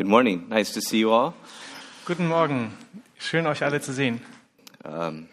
[0.00, 0.46] Good morning.
[0.48, 1.34] Nice to see you all.
[2.06, 2.72] Guten Morgen.
[3.18, 4.22] Schön, euch alle zu sehen.
[4.82, 5.28] Um,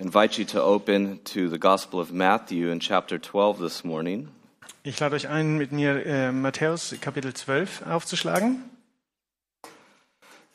[0.00, 4.30] invite you to open to the Gospel of Matthew in chapter 12 this morning.
[4.82, 8.64] Ich lade euch ein, mit mir äh, Matthäus Kapitel 12 aufzuschlagen.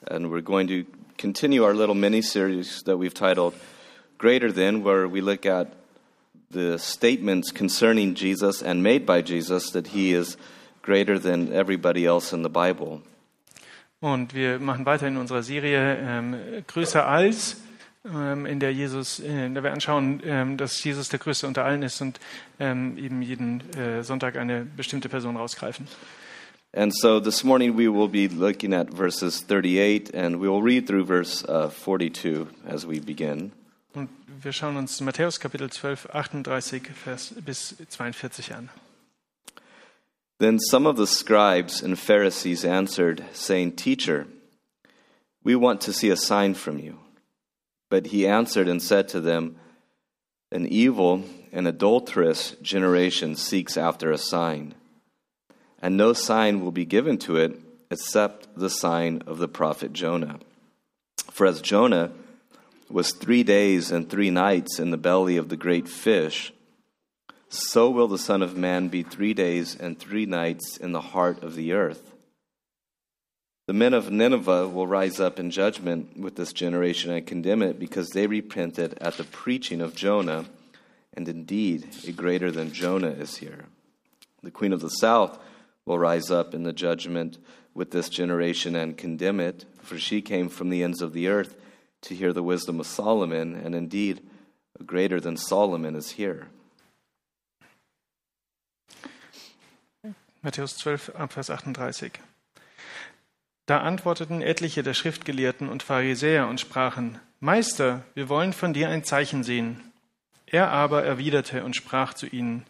[0.05, 0.83] And we're going to
[1.17, 3.53] continue our little mini series that we've titled
[4.17, 5.69] Greater Than, where we look at
[6.51, 10.35] the statements concerning Jesus and made by Jesus that he is
[10.85, 13.01] greater than everybody else in the Bible.
[13.99, 16.35] Und wir machen weiter in unserer Serie ähm,
[16.67, 17.57] Größer als,
[18.05, 21.65] ähm, in der Jesus, äh, in der wir anschauen, ähm, dass Jesus der Größte unter
[21.65, 22.19] allen ist und
[22.59, 25.87] ähm, eben jeden äh, Sonntag eine bestimmte Person rausgreifen.
[26.73, 30.85] And so this morning we will be looking at verses 38 and we will read
[30.85, 33.53] through verse uh, 42 as we begin.
[33.93, 34.09] Und
[34.41, 38.69] wir schauen uns Matthäus Kapitel 12, 38 Vers bis 42 an.
[40.39, 44.27] Then some of the scribes and Pharisees answered, saying, Teacher,
[45.43, 46.99] we want to see a sign from you.
[47.89, 49.55] But he answered and said to them,
[50.51, 54.75] An evil and adulterous generation seeks after a sign,
[55.81, 57.57] and no sign will be given to it
[57.89, 60.39] except the sign of the prophet Jonah.
[61.31, 62.11] For as Jonah
[62.89, 66.51] was three days and three nights in the belly of the great fish,
[67.57, 71.43] so will the Son of Man be three days and three nights in the heart
[71.43, 72.13] of the earth.
[73.67, 77.79] The men of Nineveh will rise up in judgment with this generation and condemn it
[77.79, 80.45] because they repented at the preaching of Jonah,
[81.13, 83.65] and indeed, a greater than Jonah is here.
[84.43, 85.39] The queen of the south
[85.85, 87.39] will rise up in the judgment
[87.73, 91.55] with this generation and condemn it, for she came from the ends of the earth
[92.01, 94.21] to hear the wisdom of Solomon, and indeed,
[94.79, 96.49] a greater than Solomon is here.
[100.45, 102.11] Matthäus 12, Vers 38.
[103.65, 109.03] Da antworteten etliche der Schriftgelehrten und Pharisäer und sprachen, Meister, wir wollen von dir ein
[109.03, 109.91] Zeichen sehen.
[110.45, 112.63] Er aber erwiderte und sprach zu ihnen,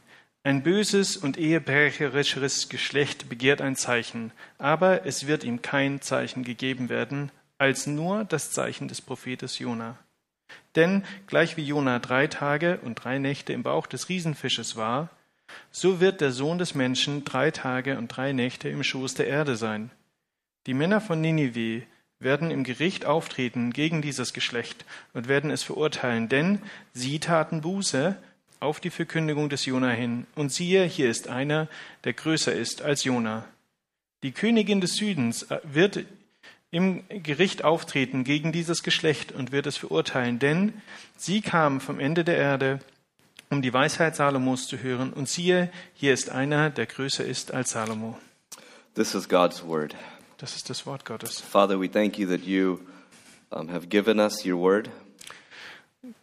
[0.43, 6.87] ein böses und ehebrecherisches Geschlecht begehrt ein Zeichen, aber es wird ihm kein Zeichen gegeben
[6.87, 9.97] werden, als nur das Zeichen des Prophetes Jona.
[10.77, 15.09] Denn gleich wie Jona drei Tage und drei Nächte im Bauch des Riesenfisches war,
[15.71, 19.55] so wird der Sohn des Menschen drei Tage und drei Nächte im Schoß der Erde
[19.55, 19.91] sein.
[20.67, 21.83] Die Männer von Ninive
[22.19, 26.59] werden im Gericht auftreten gegen dieses Geschlecht und werden es verurteilen, denn
[26.93, 28.15] sie taten Buße
[28.59, 30.25] auf die Verkündigung des Jona hin.
[30.35, 31.67] Und siehe, hier ist einer,
[32.03, 33.45] der größer ist als Jona.
[34.23, 36.05] Die Königin des Südens wird
[36.71, 40.73] im Gericht auftreten gegen dieses Geschlecht und wird es verurteilen, denn
[41.15, 42.79] sie kam vom Ende der Erde,
[43.49, 45.13] um die Weisheit Salomos zu hören.
[45.13, 48.17] Und siehe, hier ist einer, der größer ist als Salomo.
[48.95, 49.95] This is God's word.
[50.37, 51.41] Das ist das Wort Gottes.
[51.41, 52.79] Father, we thank you that you
[53.51, 54.89] um, have given us your word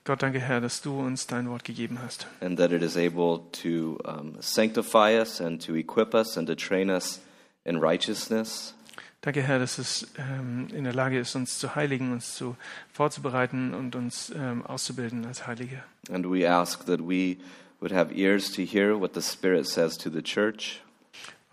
[0.04, 3.40] Gott, danke Herr, dass du uns dein Wort gegeben hast and that it is able
[3.62, 7.20] to um, sanctify us and to equip us and to train us
[7.64, 8.74] in righteousness.
[9.22, 12.56] Danke Herr, dass es ähm, in der Lage ist, uns zu heiligen, uns zu
[12.92, 15.82] vorzubereiten und uns ähm, auszubilden als Heilige.
[16.10, 17.36] And we ask that we
[17.80, 20.82] would have ears to hear what the Spirit says to the church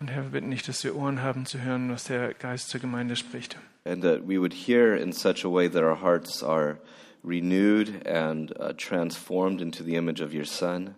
[0.00, 2.80] Und Herr, wir bitten nicht, dass wir Ohren haben zu hören, was der Geist zur
[2.80, 3.56] Gemeinde spricht.
[3.84, 6.78] and that we would hear in such a way that our hearts are
[7.22, 10.94] renewed and uh, transformed into the image of your Son.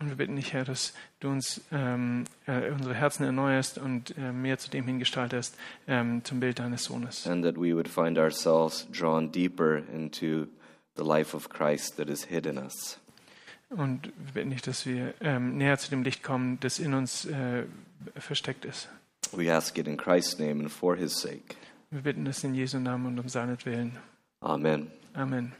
[0.00, 4.32] Und wir bitten dich, Herr, dass du uns ähm, äh, unsere Herzen erneuerst und äh,
[4.32, 5.54] mehr zu dem hingestaltest,
[5.86, 7.26] ähm, zum Bild deines Sohnes.
[7.26, 10.46] and that we would find ourselves drawn deeper into
[10.96, 12.98] the life of Christ that is hid in us.
[13.68, 17.26] Und wir bitten dich, dass wir ähm, näher zu dem Licht kommen, das in uns
[17.26, 17.64] äh,
[18.16, 18.88] versteckt ist.
[19.32, 21.54] We ask it in Christ's name and for his sake.
[21.90, 23.98] Wir bitten es in Jesu Namen und um seinetwillen.
[24.40, 24.90] Amen.
[25.12, 25.52] Amen.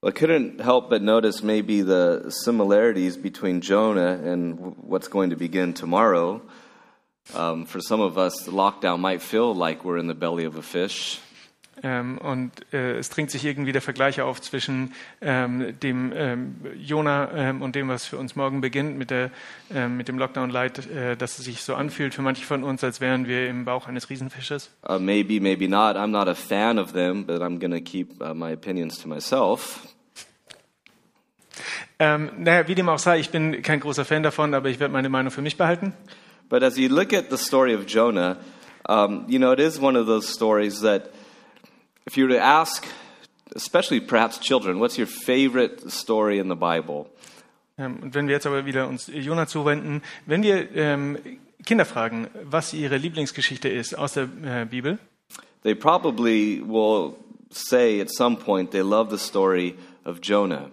[0.00, 5.74] I couldn't help but notice maybe the similarities between Jonah and what's going to begin
[5.74, 6.40] tomorrow.
[7.34, 10.54] Um, for some of us, the lockdown might feel like we're in the belly of
[10.54, 11.18] a fish.
[11.82, 17.30] Ähm, und äh, es dringt sich irgendwie der Vergleich auf zwischen ähm, dem ähm, Jona
[17.34, 19.30] ähm, und dem, was für uns morgen beginnt mit, der,
[19.72, 23.00] ähm, mit dem Lockdown-Light, äh, dass es sich so anfühlt für manche von uns, als
[23.00, 24.70] wären wir im Bauch eines Riesenfisches.
[24.88, 25.96] Uh, maybe, maybe not.
[25.96, 29.08] I'm not a fan of them, but I'm going to keep uh, my opinions to
[29.08, 29.80] myself.
[31.98, 34.92] Ähm, naja, wie dem auch sei, ich bin kein großer Fan davon, aber ich werde
[34.92, 35.92] meine Meinung für mich behalten.
[36.48, 38.36] But as you look at the story of Jonah,
[38.88, 41.10] um, you know, it is one of those stories that
[42.08, 42.86] if you were to ask,
[43.54, 47.06] especially perhaps children, what's your favorite story in the Bible?
[47.76, 51.18] Ähm, und wenn wir jetzt aber wieder uns Jona zuwenden, wenn wir ähm,
[51.64, 54.98] Kinder fragen, was ihre Lieblingsgeschichte ist aus der äh, Bibel,
[55.62, 57.14] they probably will
[57.50, 60.70] say at some point they love the story of Jonah.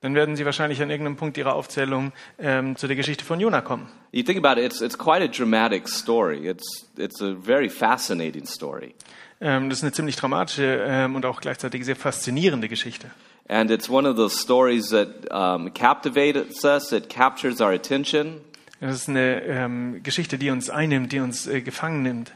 [0.00, 3.60] dann werden sie wahrscheinlich an irgendeinem Punkt ihrer Aufzählung ähm, zu der Geschichte von Jona
[3.60, 3.88] kommen.
[4.12, 6.48] You think about it, it's, it's quite a dramatic story.
[6.48, 8.94] It's, it's a very fascinating story.
[9.40, 13.10] Ähm, das ist eine ziemlich dramatische ähm, und auch gleichzeitig sehr faszinierende Geschichte.
[13.48, 18.40] And it's one of those stories that um, captivates us, it captures our attention.
[18.80, 22.32] Das ist eine ähm, Geschichte, die uns einnimmt, die uns äh, gefangen nimmt.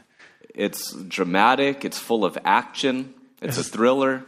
[0.53, 3.71] It's dramatic, it's full of action, it's a Yes.
[3.71, 4.23] thriller.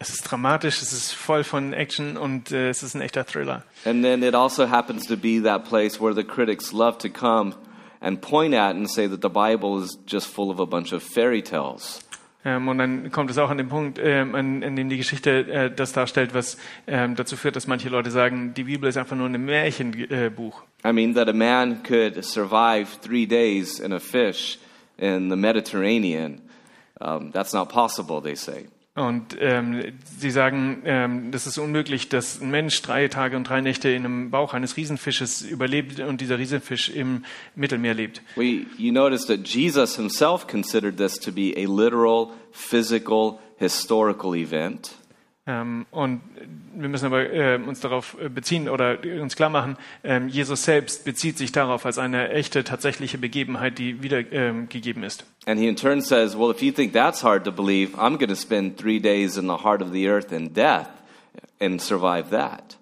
[0.00, 3.64] Es ist dramatisch, es ist voll von Action und äh, es ist ein echter Thriller.
[3.84, 7.54] And then it also happens to be that place where the critics love to come
[8.00, 11.02] and point at and say that the Bible is just full of a bunch of
[11.02, 11.98] fairy tales.
[12.44, 15.46] Ähm, und dann kommt es auch an den Punkt, ähm, an, an dem die Geschichte
[15.50, 16.56] äh, das darstellt, was
[16.86, 20.62] ähm, dazu führt, dass manche Leute sagen, die Bibel ist einfach nur ein Märchenbuch.
[20.84, 20.88] Äh.
[20.88, 24.58] I mean, that a man could survive three days in a fish
[24.96, 26.42] in the Mediterranean.
[27.00, 28.66] Um, that's not possible, they say.
[28.98, 33.60] Und ähm, sie sagen, ähm, das ist unmöglich, dass ein Mensch drei Tage und drei
[33.60, 37.24] Nächte in einem Bauch eines Riesenfisches überlebt und dieser Riesenfisch im
[37.54, 38.22] Mittelmeer lebt.
[38.36, 44.90] We, you notice that Jesus himself considered this to be a literal, physical, historical event.
[45.48, 46.20] Ähm, und
[46.74, 51.06] wir müssen aber äh, uns darauf äh, beziehen oder uns klar machen, ähm, Jesus selbst
[51.06, 55.24] bezieht sich darauf als eine echte, tatsächliche Begebenheit, die wiedergegeben gegeben ist.
[55.46, 58.28] And he in turn says, Well, if you think that's hard to believe, I'm going
[58.28, 60.90] to spend three days in the heart of the earth in death
[61.60, 62.77] and survive that.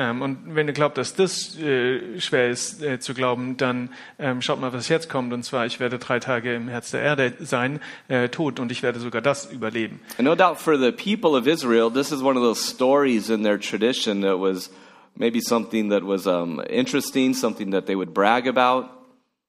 [0.00, 4.40] Ähm, und wenn ihr glaubt, dass das äh, schwer ist äh, zu glauben, dann ähm,
[4.40, 5.30] schaut mal, was jetzt kommt.
[5.34, 8.82] Und zwar, ich werde drei Tage im Herz der Erde sein, äh, tot, und ich
[8.82, 10.00] werde sogar das überleben.
[10.16, 13.42] And no doubt for the people of Israel, this is one of those stories in
[13.42, 14.70] their tradition that was
[15.16, 18.88] maybe something that was um, interesting, something that they would brag about.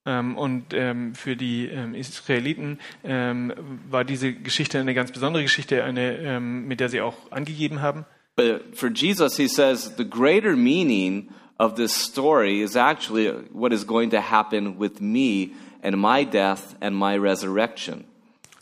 [0.05, 3.53] Ähm, und ähm, für die ähm, Israeliten ähm,
[3.89, 8.05] war diese Geschichte eine ganz besondere Geschichte, eine, mit der sie auch angegeben haben.
[8.35, 11.29] But for Jesus, he says the greater meaning
[11.59, 16.75] of this story is actually what is going to happen with me and my death
[16.81, 18.05] and my resurrection.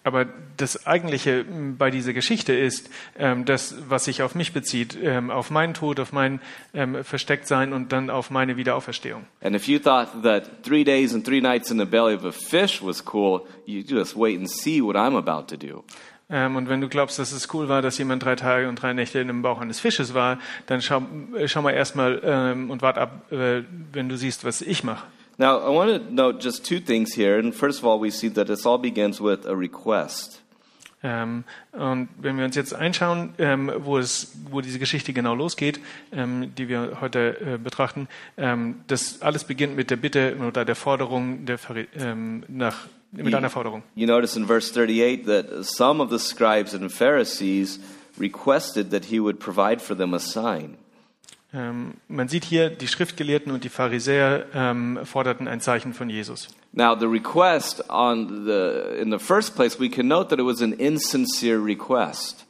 [0.04, 0.26] Aber
[0.58, 1.46] das Eigentliche
[1.78, 6.00] bei dieser Geschichte ist, ähm, das, was sich auf mich bezieht, ähm, auf meinen Tod,
[6.00, 6.40] auf mein
[6.74, 9.26] ähm, Verstecktsein und dann auf meine Wiederauferstehung.
[9.42, 12.32] And if you thought that three days and three nights in the belly of a
[12.32, 15.84] fish was cool, you just wait and see what I'm about to do.
[16.30, 18.94] Ähm, und wenn du glaubst, dass es cool war, dass jemand drei Tage und drei
[18.94, 21.02] Nächte in dem Bauch eines Fisches war, dann schau,
[21.36, 25.06] äh, schau mal erstmal ähm, und wart ab, äh, wenn du siehst, was ich mache.
[25.38, 27.40] Now, I want to note just two things here.
[27.40, 30.42] And first of all, we see that this all begins with a request.
[31.02, 35.80] Ähm, und wenn wir uns jetzt einschauen, ähm, wo, es, wo diese Geschichte genau losgeht,
[36.12, 40.76] ähm, die wir heute äh, betrachten, ähm, das alles beginnt mit der Bitte oder der
[40.76, 41.58] Forderung der,
[41.96, 43.84] ähm, nach, mit einer Forderung.
[43.96, 47.80] You notice in verse 38 that some of the scribes and Pharisees
[48.20, 50.78] requested that he would provide for them a sign.
[51.52, 56.48] Ähm, man sieht hier, die Schriftgelehrten und die Pharisäer ähm, forderten ein Zeichen von Jesus.
[56.74, 60.62] Now, the request on the in the first place, we can note that it was
[60.62, 62.46] an insincere request.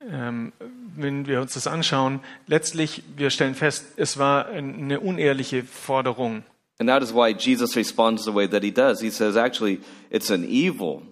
[0.00, 0.52] Ähm,
[0.96, 6.42] wenn wir uns das anschauen, letztlich, wir stellen fest, es war eine unehrliche Forderung.
[6.82, 8.98] And that is why Jesus responds the way that he does.
[8.98, 11.04] He says, actually, it's an evil.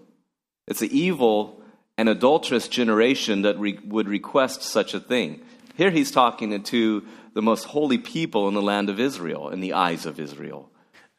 [0.67, 1.63] It's an evil
[1.97, 5.43] and adulterous generation that re- would request such a thing.
[5.77, 9.75] Here he's talking to the most holy people in the land of Israel, in the
[9.75, 10.69] eyes of Israel.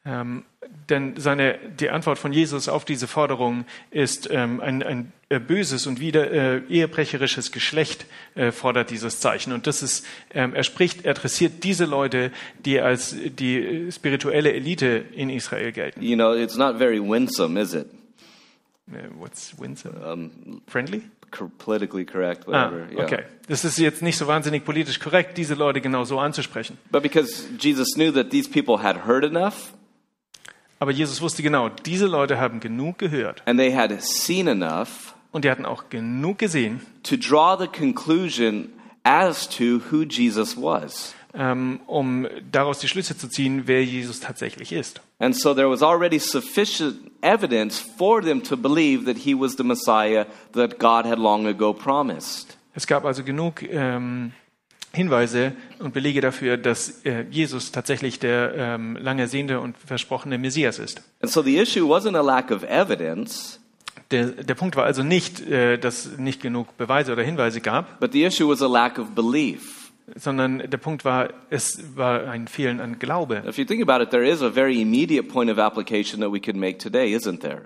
[0.05, 0.43] Ähm,
[0.89, 5.88] denn seine, die Antwort von Jesus auf diese Forderung ist, ähm, ein, ein äh, böses
[5.88, 9.53] und wieder äh, ehebrecherisches Geschlecht äh, fordert dieses Zeichen.
[9.53, 12.32] Und das ist, ähm, er spricht, er adressiert diese Leute,
[12.65, 16.01] die als die spirituelle Elite in Israel gelten.
[16.01, 17.88] You know, it's not very winsome, is it?
[18.91, 19.96] Äh, what's winsome?
[20.06, 21.01] Um, Friendly?
[21.58, 22.88] politically correct, Ah, whatever.
[22.91, 23.03] yeah.
[23.06, 23.24] okay.
[23.48, 26.77] Das ist jetzt nicht so wahnsinnig politisch korrekt, diese Leute genau so anzusprechen.
[26.91, 29.72] But because Jesus knew that these people had heard enough
[30.82, 35.46] Aber Jesus wusste genau, diese Leute haben genug gehört and they had seen enough und
[35.46, 38.70] die hatten auch genug gesehen, to draw the conclusion
[39.04, 41.14] as to who Jesus was.
[41.34, 45.02] ähm, um daraus die Schlüsse zu ziehen, wer Jesus tatsächlich ist.
[45.20, 49.64] And so there was already sufficient evidence for them to believe that he was the
[49.64, 52.58] Messiah that God had long ago promised.
[52.74, 54.32] Es gab also genug ähm,
[54.93, 60.79] Hinweise und Belege dafür, dass äh, Jesus tatsächlich der ähm, lange ersehnte und versprochene Messias
[60.79, 61.01] ist.
[61.21, 63.60] And so the issue wasn't a lack of evidence,
[64.12, 68.00] Der, der Punkt war also nicht, äh, dass es nicht genug Beweise oder Hinweise gab,
[68.01, 69.91] but the issue was a lack of belief.
[70.15, 73.43] sondern der Punkt war, es war ein Fehlen an Glaube.
[73.48, 76.41] If you think about it, there is a very immediate point of application that we
[76.41, 77.62] could make today, isn't there?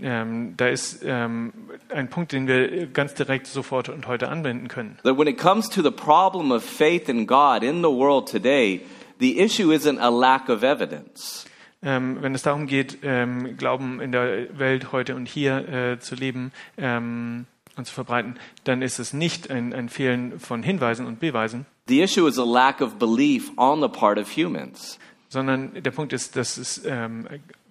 [0.00, 1.52] Ähm, da ist ähm,
[1.88, 4.98] ein Punkt, den wir ganz direkt sofort und heute anwenden können.
[5.02, 8.80] That when it comes to the problem of faith in God in the world today,
[9.18, 11.46] the issue isn't a lack of evidence.
[11.82, 16.14] Ähm, wenn es darum geht, ähm, Glauben in der Welt heute und hier äh, zu
[16.14, 21.20] leben ähm, und zu verbreiten, dann ist es nicht ein, ein Fehlen von Hinweisen und
[21.20, 24.98] Beweisen, The issue is a lack of belief on the part of humans.
[25.30, 27.26] sondern der Punkt ist, dass es ähm,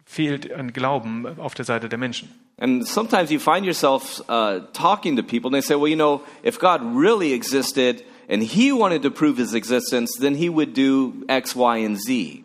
[0.09, 2.29] fehlt an Glauben auf der Seite der Menschen.
[2.57, 6.21] And sometimes you find yourself uh, talking to people, and they say, well, you know,
[6.43, 11.13] if God really existed and he wanted to prove his existence, then he would do
[11.29, 12.43] X, Y, and Z.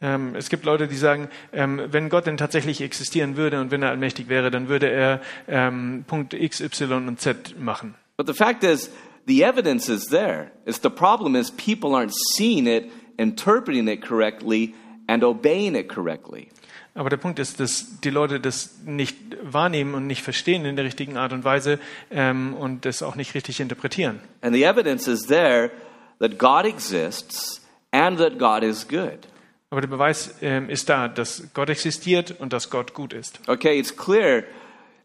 [0.00, 3.82] Ähm, es gibt Leute, die sagen, ähm, wenn Gott denn tatsächlich existieren würde und wenn
[3.82, 7.96] er allmächtig wäre, dann würde er ähm, Punkt X, Y und Z machen.
[8.16, 8.88] But the fact is,
[9.26, 10.52] the evidence is there.
[10.64, 14.74] It's the problem is people aren't seeing it, interpreting it correctly,
[15.08, 16.48] and obeying it correctly.
[16.94, 20.84] Aber der Punkt ist, dass die Leute das nicht wahrnehmen und nicht verstehen in der
[20.84, 21.78] richtigen Art und Weise
[22.10, 24.20] ähm, und das auch nicht richtig interpretieren.
[24.42, 25.70] And the evidence is there
[26.18, 27.60] that God exists
[27.92, 29.28] and that God is good.
[29.70, 33.38] Aber der Beweis ähm, ist da, dass Gott existiert und dass Gott gut ist.
[33.46, 34.44] Okay, it's clear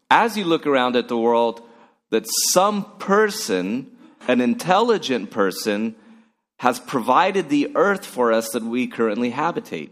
[0.10, 1.62] as you look around at the world
[2.10, 3.88] that some person,
[4.28, 5.96] an intelligent person,
[6.58, 9.92] has provided the earth for us that we currently habitate.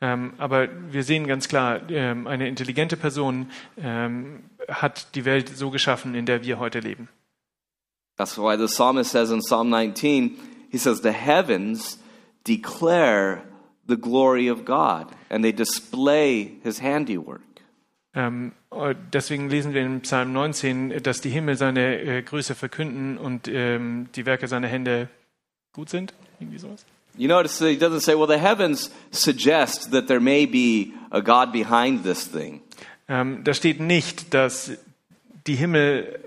[0.00, 5.70] Ähm, aber wir sehen ganz klar, ähm, eine intelligente Person ähm, hat die Welt so
[5.70, 7.08] geschaffen, in der wir heute leben.
[8.16, 10.36] That's why the psalmist says in Psalm 19,
[10.70, 11.98] he says, The heavens
[12.46, 13.42] declare
[13.86, 17.42] the glory of God, and they display his handiwork.
[18.14, 23.18] Ähm, äh, deswegen lesen wir in Psalm 19, dass die Himmel seine äh, Größe verkünden
[23.18, 25.08] und ähm, die Werke seiner Hände
[25.72, 26.14] gut sind.
[26.40, 26.84] Irgendwie sowas.
[27.16, 31.52] You notice he doesn't say, Well, the heavens suggest that there may be a God
[31.52, 32.60] behind this thing.
[33.08, 34.72] Ähm, da steht nicht, dass
[35.46, 36.18] die Himmel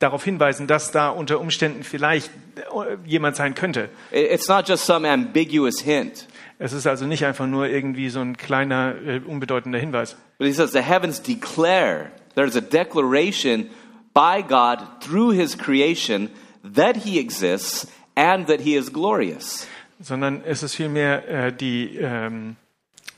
[0.00, 3.88] darauf hinweisen, dass da unter Umständen vielleicht äh, jemand sein könnte.
[4.10, 6.26] It- It's not just some ambiguous hint.
[6.58, 10.16] Es ist also nicht einfach nur irgendwie so ein kleiner, äh, unbedeutender Hinweis.
[10.38, 13.70] But he says the heavens declare, there's a declaration
[14.12, 16.30] by God through his creation
[16.64, 19.66] that he exists and that he is glorious.
[20.00, 22.56] Sondern es ist vielmehr äh, die, ähm,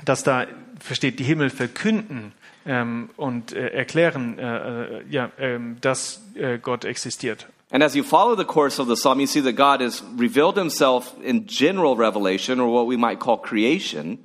[0.04, 0.46] dass da
[0.78, 2.32] versteht, die Himmel verkünden
[2.66, 7.46] ähm, und äh, erklären, äh, äh, ja, ähm, dass äh, Gott existiert.
[7.72, 10.56] And as you follow the course of the psalm, you see that God has revealed
[10.56, 14.18] himself in general revelation, or what we might call creation.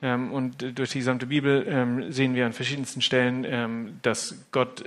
[0.00, 4.36] Ähm, und äh, durch die gesamte Bibel ähm, sehen wir an verschiedensten Stellen, ähm, dass
[4.52, 4.84] Gott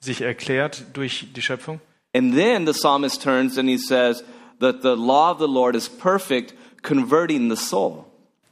[0.00, 1.80] sich erklärt durch die Schöpfung.
[2.12, 4.24] And then the psalmist turns and he says
[4.60, 8.04] that the law of the Lord is perfect, converting the soul.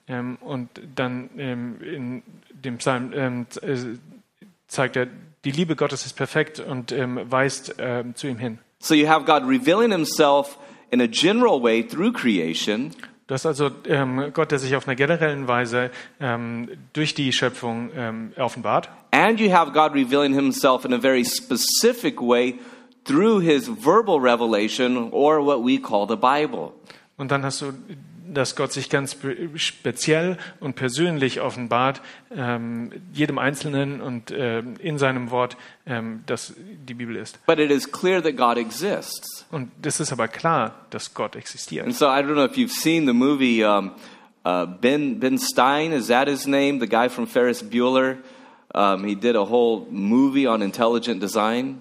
[0.09, 2.23] Ähm, und dann ähm, in
[2.53, 3.77] dem Psalm ähm, äh,
[4.67, 5.07] zeigt er,
[5.45, 8.59] die Liebe Gottes ist perfekt und ähm, weist ähm, zu ihm hin.
[8.81, 10.59] So you have God revealing himself
[10.91, 12.93] in a general way through creation,
[13.29, 17.91] Du hast also ähm, Gott, der sich auf einer generellen Weise ähm, durch die Schöpfung
[17.95, 18.88] ähm, offenbart.
[19.11, 22.59] and you have God revealing himself in a very specific way
[23.09, 26.73] through his verbal revelation, or what we call the Bible.
[27.17, 27.73] Und dann hast du,
[28.33, 29.17] dass Gott sich ganz
[29.57, 36.95] speziell und persönlich offenbart, ähm, jedem Einzelnen und ähm, in seinem Wort, ähm, das die
[36.95, 37.45] Bibel ist.
[37.47, 39.47] But it is clear that God exists.
[39.50, 41.87] Und es ist aber klar, dass Gott existiert.
[41.87, 43.93] And so I don't know if you've seen the movie um,
[44.45, 46.79] uh, Ben, ben Stein, is that his name?
[46.79, 48.19] The guy from Ferris Bueller.
[48.75, 51.81] Um, he did a whole movie on intelligent design.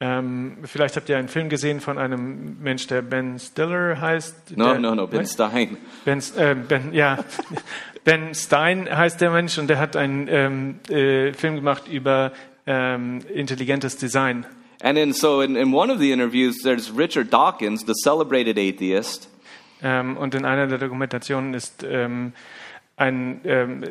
[0.00, 4.56] Ähm, vielleicht habt ihr einen Film gesehen von einem Mensch, der Ben Stiller heißt.
[4.56, 5.26] No, der, no, no, Ben?
[5.26, 5.76] Stein.
[6.04, 7.24] Ben, äh, ben, ja,
[8.04, 12.32] Ben Stein heißt der Mensch und der hat einen ähm, äh, Film gemacht über
[12.66, 14.44] ähm, intelligentes Design.
[14.82, 19.30] And then, so in, in one of the interviews, there's Richard Dawkins, the celebrated atheist,
[19.84, 22.32] Ähm, und in einer der Dokumentationen ist ähm,
[22.96, 23.84] ein ähm,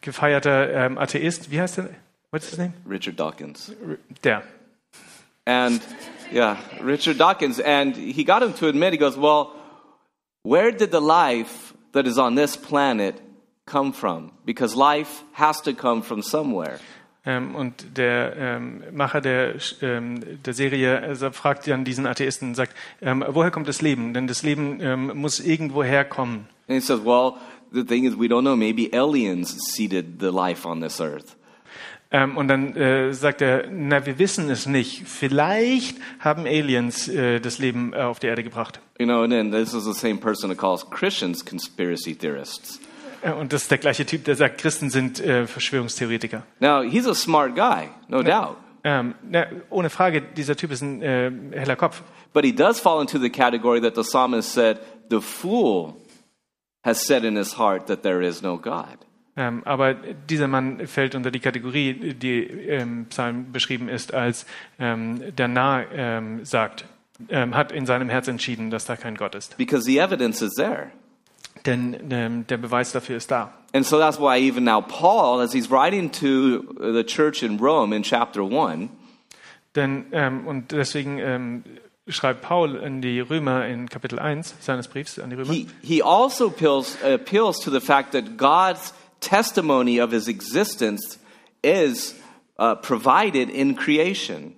[0.00, 1.90] gefeierter Atheist, wie heißt der?
[2.30, 2.72] What's his name?
[2.88, 3.72] Richard Dawkins.
[4.24, 4.42] Der.
[5.46, 5.82] And
[6.32, 7.60] yeah, Richard Dawkins.
[7.60, 9.52] And he got him to admit, he goes, Well,
[10.42, 13.20] where did the life that is on this planet
[13.66, 14.32] come from?
[14.44, 16.80] Because life has to come from somewhere.
[17.26, 22.54] Ähm, und der ähm, Macher der, ähm, der Serie also fragt dann diesen Atheisten und
[22.54, 24.12] sagt, ähm, woher kommt das Leben?
[24.12, 26.48] Denn das Leben ähm, muss irgendwo herkommen.
[26.68, 27.36] And he says, Well,
[27.72, 28.56] the thing is, we don't know.
[28.56, 31.36] Maybe aliens seeded the life on this earth.
[32.14, 35.02] Ähm, und dann äh, sagt er, na, wir wissen es nicht.
[35.08, 38.78] Vielleicht haben Aliens äh, das Leben äh, auf die Erde gebracht.
[39.00, 42.78] You know, and then this is the same person who calls Christians conspiracy theorists.
[43.20, 46.44] Äh, Und das ist der gleiche Typ, der sagt, Christen sind äh, Verschwörungstheoretiker.
[46.60, 48.58] Now, he's a smart guy, no doubt.
[48.84, 52.04] Ähm, na, ohne Frage, dieser Typ ist ein äh, heller Kopf.
[52.32, 54.78] But he does fall into the category that the psalmist said,
[55.10, 55.96] the fool
[56.84, 58.98] has said in his heart that there is no God.
[59.36, 64.46] Ähm, aber dieser Mann fällt unter die Kategorie, die im Psalm beschrieben ist, als
[64.78, 66.84] ähm, der Narr ähm, sagt,
[67.28, 69.56] ähm, hat in seinem Herz entschieden, dass da kein Gott ist.
[69.56, 70.90] Because the evidence is there.
[71.66, 73.52] Denn ähm, der Beweis dafür ist da.
[73.72, 77.94] And so that's why even now Paul, as he's writing to the church in Rome
[77.94, 78.88] in chapter 1,
[79.74, 81.64] Denn, ähm, und deswegen ähm,
[82.06, 86.02] schreibt Paul in die Römer in Kapitel 1 seines Briefs an die Römer, he, he
[86.02, 91.18] also appeals, appeals to the fact that God's testimony of his existence
[91.62, 92.14] is
[92.58, 94.54] uh, provided in creation.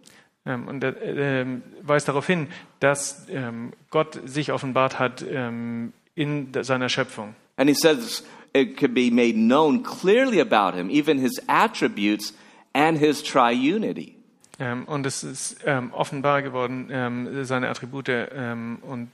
[0.47, 2.49] ähm, und er ähm, weist darauf hin,
[2.81, 7.35] dass ähm, Gott sich offenbart hat ähm, in seiner Schöpfung.
[7.57, 12.33] And he says it could be made known clearly about him, even his attributes
[12.73, 14.15] and his triunity.
[14.59, 19.11] Ähm, und es ist ähm, offenbar geworden, seine Attribute und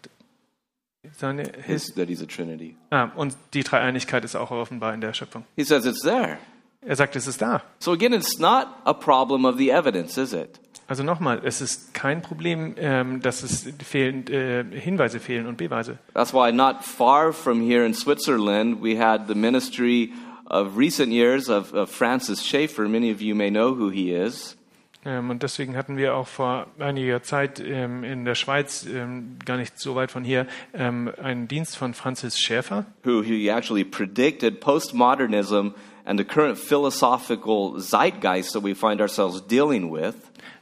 [1.03, 2.77] his, His, that he's a trinity.
[2.91, 5.45] ah, und die Dreieinigkeit ist auch offenbar in der Schöpfung.
[5.57, 6.39] He says it's there.
[6.85, 7.63] Er sagt, es ist da.
[7.79, 10.59] So again, it's not a problem of the evidence, is it?
[10.89, 15.99] Also nochmal, es ist kein Problem, ähm, dass es fehlen, äh, Hinweise fehlen und Beweise.
[16.13, 20.13] That's why not far from here in Switzerland, we had the ministry
[20.47, 22.89] of recent years of, of Francis Schaeffer.
[22.89, 24.57] Many of you may know who he is.
[25.05, 29.57] Ähm, und deswegen hatten wir auch vor einiger Zeit ähm, in der Schweiz, ähm, gar
[29.57, 32.87] nicht so weit von hier, einen Dienst von Francis Schäfer.
[33.05, 39.93] who he actually predicted postmodernism and the current philosophical zeitgeist that we find ourselves dealing
[39.93, 40.15] with.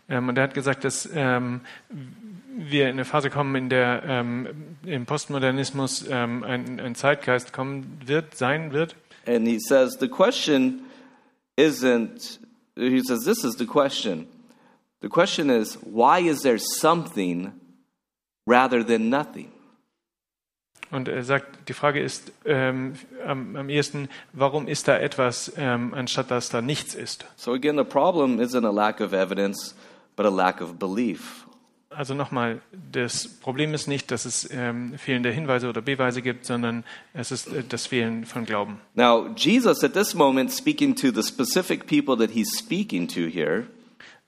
[0.08, 1.08] Und er hat gesagt, dass
[2.60, 4.48] wir in eine Phase kommen, in der ähm,
[4.84, 8.96] im Postmodernismus ähm, ein, ein Zeitgeist kommen wird, sein wird.
[9.26, 10.80] And he says the question
[11.56, 12.38] isn't,
[12.76, 14.28] he says, this is the question.
[15.00, 17.52] The question is, why is there something
[18.46, 19.52] rather than nothing?
[20.90, 22.94] Und er sagt, die Frage ist ähm,
[23.24, 27.26] am, am ehesten, warum ist da etwas, ähm, anstatt dass da nichts ist?
[27.36, 29.76] So again, the problem isn't a lack of evidence,
[30.16, 31.46] but a lack of belief.
[31.90, 32.60] Also nochmal,
[32.92, 37.48] das Problem ist nicht, dass es ähm, fehlende Hinweise oder Beweise gibt, sondern es ist
[37.48, 38.80] äh, das Fehlen von Glauben.
[38.94, 43.66] Now, Jesus at this moment speaking to the specific people that he's speaking to here,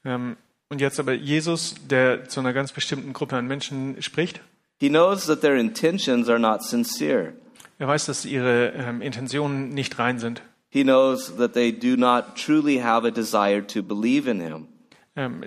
[0.05, 0.37] Ähm,
[0.69, 4.41] und jetzt aber Jesus, der zu einer ganz bestimmten Gruppe an Menschen spricht,
[4.81, 7.35] he knows that their intentions are not sincere.
[7.79, 10.43] er weiß, dass ihre ähm, Intentionen nicht rein sind.
[10.71, 14.67] He knows that they do not truly have a desire to believe in him.
[15.15, 15.43] Ähm,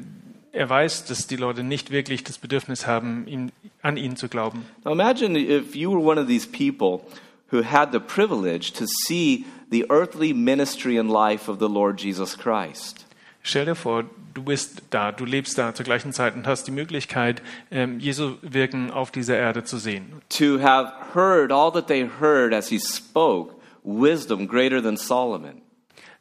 [0.56, 4.66] er weiß, dass die Leute nicht wirklich das Bedürfnis haben, ihm, an ihn zu glauben.
[4.84, 7.06] Now imagine if you were one of these people
[7.52, 12.38] who had the privilege to see the earthly ministry and life of the Lord Jesus
[12.38, 13.06] Christ.
[13.44, 16.72] Stell dir vor, du bist da, du lebst da zur gleichen Zeit und hast die
[16.72, 20.14] Möglichkeit, ähm, Jesu Wirken auf dieser Erde zu sehen.
[20.30, 25.62] To have heard all that they heard as he spoke, wisdom greater than Solomon.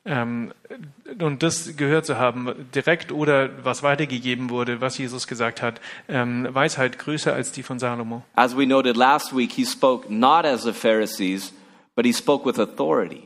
[0.06, 0.52] Ähm,
[1.18, 6.46] und das gehört zu haben, direkt oder was weitergegeben wurde, was Jesus gesagt hat, ähm,
[6.50, 8.22] Weisheit größer als die von Salomo.
[8.36, 11.54] As we noted last week, he spoke not as the Pharisees,
[11.96, 13.22] but he spoke with authority.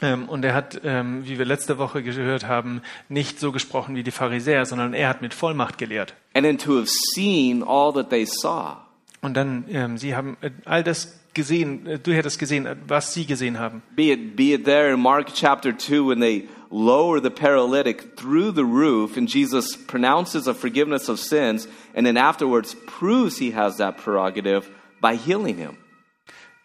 [0.00, 4.12] Ähm, und er hat, wie wir letzte Woche gehört haben, nicht so gesprochen wie die
[4.12, 6.14] Pharisäer, sondern er hat mit Vollmacht gelehrt.
[6.34, 8.76] And then to have seen all that they saw.
[9.20, 13.26] Und dann, sie haben äh, all das gesehen, äh, du hättest gesehen, äh, was sie
[13.26, 13.82] gesehen haben.
[13.94, 18.52] Be it, be it there in Mark chapter 2 when they lower the paralytic through
[18.52, 23.76] the roof and Jesus pronounces a forgiveness of sins and then afterwards proves he has
[23.78, 24.68] that prerogative
[25.00, 25.76] by healing him.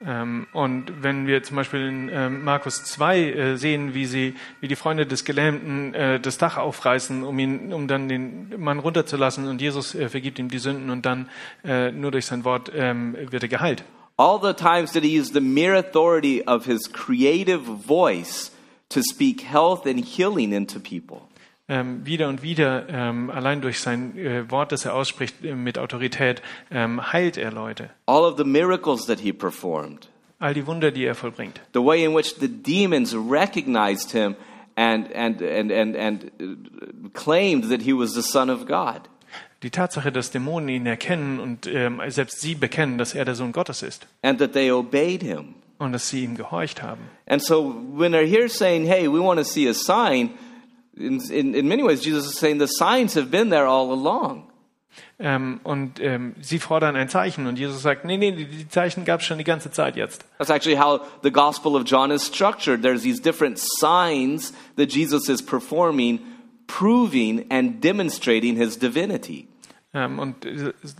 [0.06, 4.68] Ähm, und wenn wir zum Beispiel in ähm, Markus 2 äh, sehen, wie sie, wie
[4.68, 9.48] die Freunde des Gelähmten äh, das Dach aufreißen, um ihn, um dann den Mann runterzulassen
[9.48, 11.30] und Jesus äh, vergibt ihm die Sünden und dann
[11.64, 13.86] äh, nur durch sein Wort ähm, wird er geheilt.
[14.24, 18.52] All the times that he used the mere authority of his creative voice
[18.88, 21.28] to speak health and healing into people.
[21.68, 25.78] Ähm, wieder und wieder, ähm, allein durch sein äh, Wort, das er ausspricht äh, mit
[25.78, 27.90] Autorität, ähm, heilt er Leute.
[28.06, 30.08] All of the miracles that he performed.
[30.40, 31.60] All die Wunder, die er vollbringt.
[31.74, 34.38] The way in which the demons recognized him
[34.78, 39.02] and, and, and, and, and uh, claimed that he was the Son of God.
[39.64, 43.52] Die Tatsache, dass Dämonen ihn erkennen und ähm, selbst sie bekennen, dass er der Sohn
[43.52, 45.56] Gottes ist and that they obeyed him.
[45.80, 47.02] und dass sie ihm gehorcht haben.
[47.26, 50.32] And so when they're here saying, hey, we want to see a sign,
[50.96, 54.44] In, in, in many ways, Jesus is saying the signs have been there all along.
[55.18, 59.04] Ähm, und ähm, sie fordern ein Zeichen und Jesus sagt, nee, nee, die, die Zeichen
[59.04, 60.24] gab es schon die ganze Zeit jetzt.
[60.38, 62.84] That's actually how the Gospel of John is structured.
[62.84, 66.20] There's these different signs that Jesus is performing,
[66.68, 69.48] proving and demonstrating his divinity.
[69.94, 70.48] Ähm, und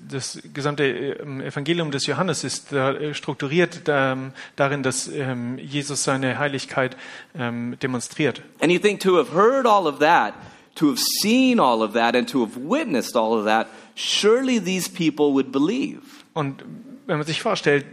[0.10, 5.10] das gesamte ähm, Evangelium des Johannes ist äh, strukturiert ähm, darin, dass
[5.58, 6.96] Jesus seine Heiligkeit
[7.34, 8.42] demonstriert.
[8.62, 10.34] And you think to have heard all of that,
[10.76, 14.90] to have seen all of that, and to have witnessed all of that, surely these
[14.90, 16.02] people would believe.
[16.34, 16.64] Und
[17.06, 17.86] wenn man sich vorstellt,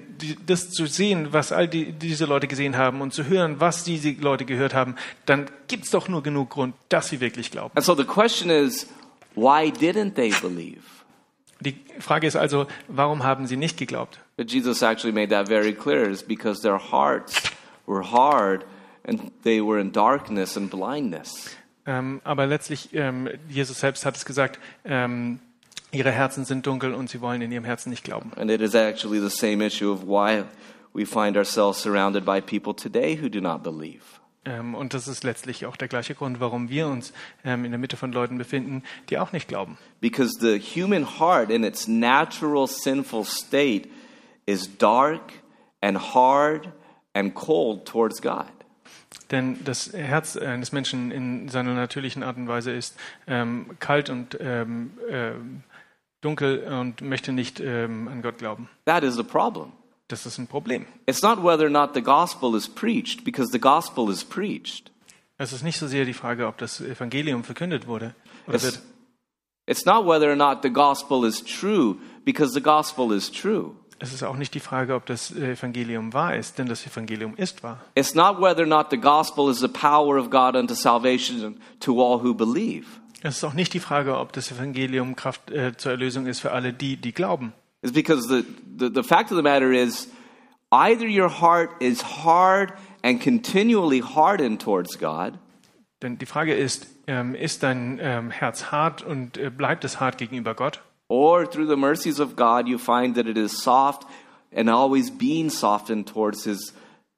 [0.46, 4.10] das zu sehen, was all die, diese Leute gesehen haben und zu hören, was diese
[4.12, 7.72] Leute gehört haben, dann gibt es doch nur genug Grund, dass sie wirklich glauben.
[7.74, 8.86] And so the question is,
[9.40, 10.82] why didn't they believe?
[11.60, 14.18] Die Frage ist also, warum haben sie nicht geglaubt?
[14.36, 16.10] But Jesus actually made that very clear.
[16.10, 17.34] It's because their hearts
[17.86, 18.64] were hard
[19.04, 21.50] and they were in darkness and blindness.
[21.86, 25.40] Ähm, aber letztlich, ähm, Jesus selbst hat es gesagt, ähm,
[25.92, 28.32] ihre Herzen sind dunkel und sie wollen in ihrem Herzen nicht glauben.
[28.36, 30.44] And it is actually the same issue of why
[30.94, 34.19] we find ourselves surrounded by people today who do not believe.
[34.44, 37.12] Ähm, und das ist letztlich auch der gleiche Grund, warum wir uns
[37.44, 39.76] ähm, in der Mitte von Leuten befinden, die auch nicht glauben.
[40.00, 43.88] Because the human heart in its natural sinful state
[44.46, 45.32] is dark
[45.82, 46.68] and hard
[47.12, 48.46] and cold towards God.
[49.30, 54.38] Denn das Herz eines Menschen in seiner natürlichen Art und Weise ist ähm, kalt und
[54.40, 55.64] ähm, ähm,
[56.20, 58.68] dunkel und möchte nicht an Gott glauben.
[58.84, 59.72] That is the problem.
[60.10, 60.86] Das ist ein Problem.
[61.06, 64.90] It's not whether or not the gospel is preached, because the gospel is preached.
[65.38, 68.14] Es ist nicht so sehr die Frage, ob das Evangelium verkündet wurde
[68.46, 68.80] wird.
[69.66, 73.76] it's not whether or not the gospel is true, because the gospel is true.
[74.00, 77.62] Es ist auch nicht die Frage, ob das Evangelium wahr ist, denn das Evangelium ist
[77.62, 77.80] wahr.
[77.94, 82.02] It's not whether or not the gospel is the power of God unto salvation to
[82.02, 82.86] all who believe.
[83.22, 86.50] Es ist auch nicht die Frage, ob das Evangelium Kraft äh, zur Erlösung ist für
[86.50, 87.52] alle die, die glauben.
[87.82, 88.44] It's because the,
[88.76, 90.08] the, the fact of the matter is
[90.70, 95.38] either your heart is hard and continually hardened towards God,
[96.02, 100.16] Denn die Frage ist, ähm, ist dein ähm, Herz hart und äh, bleibt es hart
[100.16, 100.82] gegenüber Gott?
[101.10, 104.06] or through the mercies of God, you find that it is soft
[104.52, 106.72] and always being softened towards His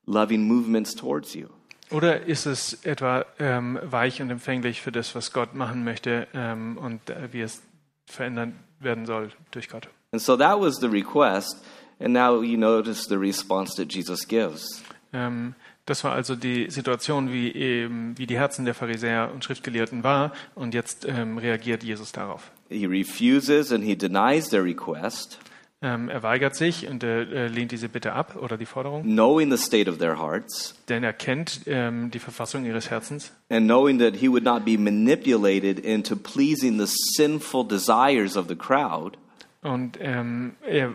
[0.06, 1.50] loving movements towards you.
[1.90, 6.78] Oder ist es etwa ähm, weich und empfänglich für das, was Gott machen möchte ähm,
[6.78, 7.62] und äh, wie es
[8.06, 9.88] verändert werden soll durch Gott?
[10.12, 11.56] And so that was the request,
[11.98, 14.82] and now you notice the response that Jesus gives.
[15.12, 15.54] Ähm,
[15.86, 20.32] das war also die Situation, wie, eben, wie die Herzen der Pharisäer und Schriftgelehrten war.
[20.54, 22.52] Und jetzt ähm, reagiert Jesus darauf.
[22.68, 25.38] He refuses and he denies their request,
[25.84, 29.60] Ähm, er weigert sich und äh, lehnt diese Bitte ab oder die Forderung, knowing the
[29.60, 34.14] state of their hearts, denn er kennt ähm, die Verfassung ihres Herzens and knowing that
[34.14, 39.18] he would not be manipulated into pleasing the sinful desires of the crowd.
[39.62, 40.94] Und ähm, er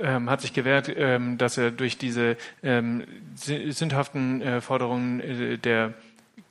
[0.00, 3.04] ähm, hat sich gewehrt, ähm, dass er durch diese ähm,
[3.36, 5.94] sü- sündhaften äh, Forderungen äh, der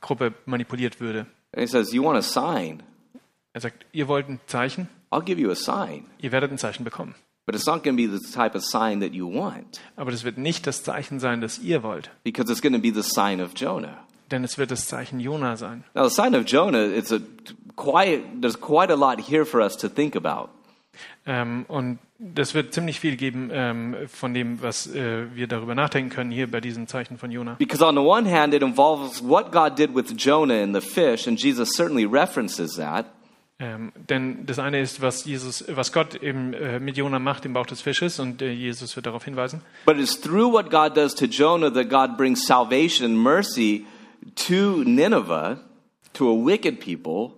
[0.00, 1.26] Gruppe manipuliert würde.
[1.52, 2.82] And he says, You want a sign?
[3.54, 6.04] Er sagt, ihr wollt ein Zeichen, I'll give you a sign.
[6.20, 7.14] ihr werdet ein Zeichen bekommen.
[7.46, 10.22] But it's not going to be the type of sign that you want, Aber das
[10.24, 13.40] wird nicht das Zeichen sein, das ihr wollt, because it's going to be the sign
[13.40, 13.96] of Jonah.
[14.30, 15.82] denn es wird das Zeichen Jona sein.
[15.94, 17.20] Now, the sign of Jonah, it's a
[17.76, 20.50] quiet, there's quite a lot here for us to think about.
[21.26, 26.10] Ähm, und das wird ziemlich viel geben ähm, von dem, was äh, wir darüber nachdenken
[26.10, 27.54] können hier bei diesem Zeichen von Jona.
[27.54, 31.28] Because on the one hand, it involves what God did with Jonah and the fish,
[31.28, 33.06] and Jesus certainly references that.
[33.60, 37.54] Ähm, denn das eine ist, was Jesus, was Gott eben äh, mit Jona macht im
[37.54, 39.62] Bauch des Fisches, und äh, Jesus wird darauf hinweisen.
[39.84, 43.84] But it's through what God does to Jonah that God brings salvation and mercy
[44.46, 45.60] to Nineveh,
[46.12, 47.37] to a wicked people,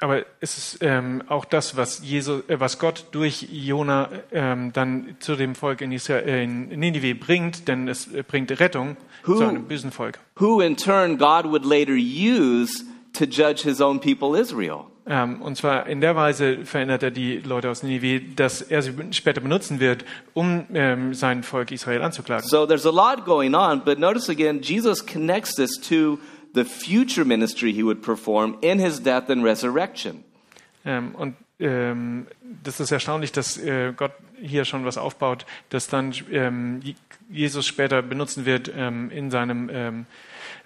[0.00, 5.16] Aber es ist ähm, auch das, was, Jesus, äh, was Gott durch Jona ähm, dann
[5.20, 9.36] zu dem Volk in, Israel, äh, in Ninive bringt, denn es äh, bringt Rettung Who-
[9.36, 10.18] zu einem bösen Volk.
[10.36, 14.80] who in turn God would later use to judge his own people, Israel.
[15.06, 18.92] Ähm, und zwar in der Weise verändert er die Leute aus Ninive, dass er sie
[19.12, 22.48] später benutzen wird, um ähm, sein Volk Israel anzuklagen.
[22.48, 26.18] So there's a lot going on, but notice again, Jesus connects this to
[26.54, 30.24] the future ministry he would perform in his death and resurrection.
[30.84, 32.26] Ähm, und ähm,
[32.62, 36.94] das ist erstaunlich, dass äh, Gott hier schon was aufbaut, das dann ähm, Je-
[37.30, 40.06] Jesus später benutzen wird ähm, in, seinem, ähm,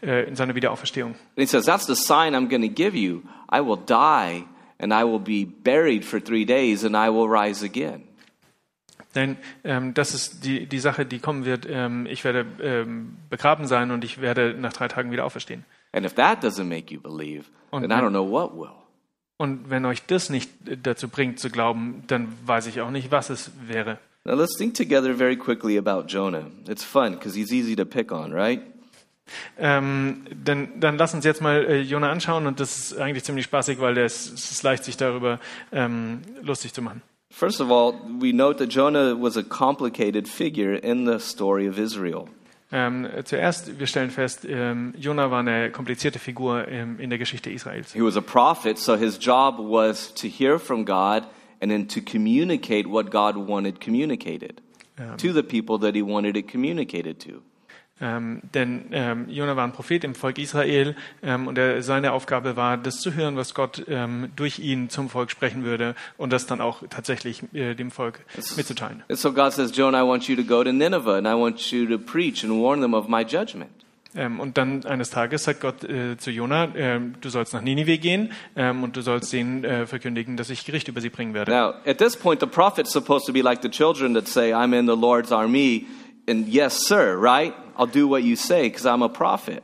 [0.02, 1.10] äh, in seiner Wiederauferstehung.
[1.12, 3.22] And he says, That's the sign I'm going to give you.
[3.52, 4.44] I will die
[4.80, 8.02] and I will be buried for three days and I will rise again.
[9.14, 11.66] Denn ähm, das ist die, die Sache, die kommen wird.
[11.68, 15.64] Ähm, ich werde ähm, begraben sein und ich werde nach drei Tagen wieder auferstehen.
[15.92, 18.70] And if that doesn't make you believe, Und then I wenn- don't know what will.
[19.40, 23.10] Und wenn euch das nicht äh, dazu bringt zu glauben, dann weiß ich auch nicht,
[23.12, 23.98] was es wäre.
[24.24, 26.46] Now let's think together very quickly about Jonah.
[26.68, 28.60] It's fun because he's easy to pick on, right?
[29.58, 33.44] Ähm, dann, dann lass uns jetzt mal äh, Jona anschauen und das ist eigentlich ziemlich
[33.44, 35.38] spaßig, weil es, es ist leicht, sich darüber
[35.70, 37.02] ähm, lustig zu machen.
[37.30, 41.78] First of all, we note that Jonah was a complicated figure in the story of
[41.78, 42.24] Israel.
[42.70, 47.50] Ähm, zuerst, wir stellen fest, ähm, Jona war eine komplizierte Figur ähm, in der Geschichte
[47.50, 47.94] Israels.
[47.94, 51.22] He was a prophet, so his job was to hear from God
[51.60, 54.60] and then to communicate what God wanted communicated
[55.16, 57.42] to the people that he wanted it communicated to.
[58.00, 62.56] Ähm, denn ähm, Jona war ein Prophet im Volk Israel ähm, und er, seine Aufgabe
[62.56, 66.46] war, das zu hören, was Gott ähm, durch ihn zum Volk sprechen würde und das
[66.46, 68.20] dann auch tatsächlich äh, dem Volk
[68.56, 69.02] mitzuteilen.
[69.08, 71.86] So God says, Jonah, I want you to go to Nineveh and I want you
[71.86, 73.70] to preach and warn them of my judgment.
[74.16, 77.98] Ähm, und dann eines Tages sagt Gott äh, zu Jona, ähm, du sollst nach Ninive
[77.98, 81.52] gehen ähm, und du sollst denen äh, verkündigen, dass ich Gericht über sie bringen werde.
[81.52, 84.72] Now, at this point, the prophet's supposed to be like the children that say, I'm
[84.72, 85.86] in the Lord's army,
[86.28, 87.54] and yes, sir, right?
[87.76, 89.62] I'll do what you say because I'm a prophet.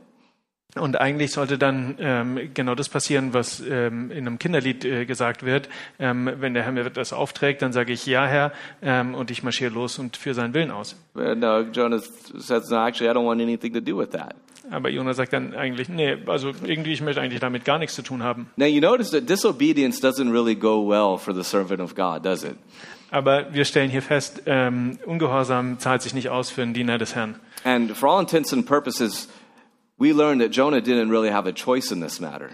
[0.77, 5.45] Und eigentlich sollte dann ähm, genau das passieren, was ähm, in einem Kinderlied äh, gesagt
[5.45, 5.69] wird.
[5.99, 8.51] Ähm, wenn der Herr mir das aufträgt, dann sage ich ja, Herr,
[8.81, 10.97] ähm, und ich marschiere los und führe seinen Willen aus.
[11.13, 14.35] But no, Jonah says, no, actually, I don't want anything to do with that.
[14.71, 18.01] Aber Jona sagt dann eigentlich, nee, also irgendwie, ich möchte eigentlich damit gar nichts zu
[18.01, 18.49] tun haben.
[18.57, 22.43] Now, you notice that disobedience doesn't really go well for the servant of God, does
[22.43, 22.55] it?
[23.11, 27.15] Aber wir stellen hier fest, ähm, Ungehorsam zahlt sich nicht aus für einen Diener des
[27.15, 27.39] Herrn.
[27.63, 29.29] And for all intents and purposes,
[29.97, 32.49] we learn that Jonah didn't really have a choice in this matter.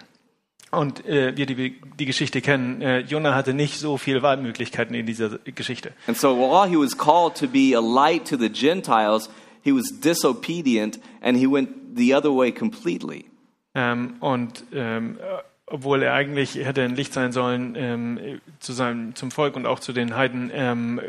[0.71, 5.05] Und äh, wir, die die Geschichte kennen, äh, Jona hatte nicht so viele Wahlmöglichkeiten in
[5.05, 5.91] dieser Geschichte.
[6.07, 9.29] And so while he was called to be a light to the Gentiles,
[9.63, 13.25] he was disobedient and he went the other way completely.
[13.75, 19.15] Ähm, und ähm, äh, obwohl er eigentlich hätte ein Licht sein sollen ähm, zu seinem,
[19.15, 20.99] zum Volk und auch zu den Heiden, ähm,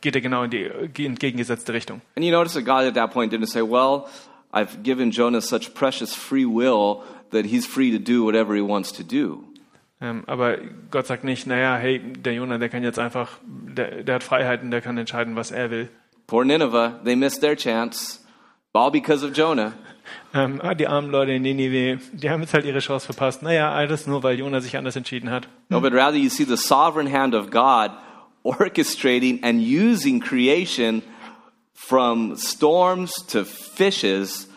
[0.00, 2.00] geht er genau in die entgegengesetzte Richtung.
[2.16, 4.06] And you notice that God at that point didn't say, Well,
[4.52, 8.92] I've given Jonah such precious free will that he's free to do whatever he wants
[8.92, 9.44] to do.
[10.00, 10.58] Ähm, aber
[10.90, 14.70] Gott sagt nicht, naja, hey, der Jona, der kann jetzt einfach, der, der hat Freiheiten,
[14.70, 15.88] der kann entscheiden, was er will.
[16.26, 18.20] Poor Nineveh, they missed their chance,
[18.72, 19.72] all because of Jonah.
[20.34, 23.42] Ähm, ah, die armen Leute in Ninive, die haben jetzt halt ihre Chance verpasst.
[23.42, 25.48] Naja, alles nur, weil Jona sich anders entschieden hat.
[25.68, 27.90] No, but rather you see the sovereign hand of God
[28.44, 31.02] orchestrating and using creation
[31.74, 34.48] from storms to fishes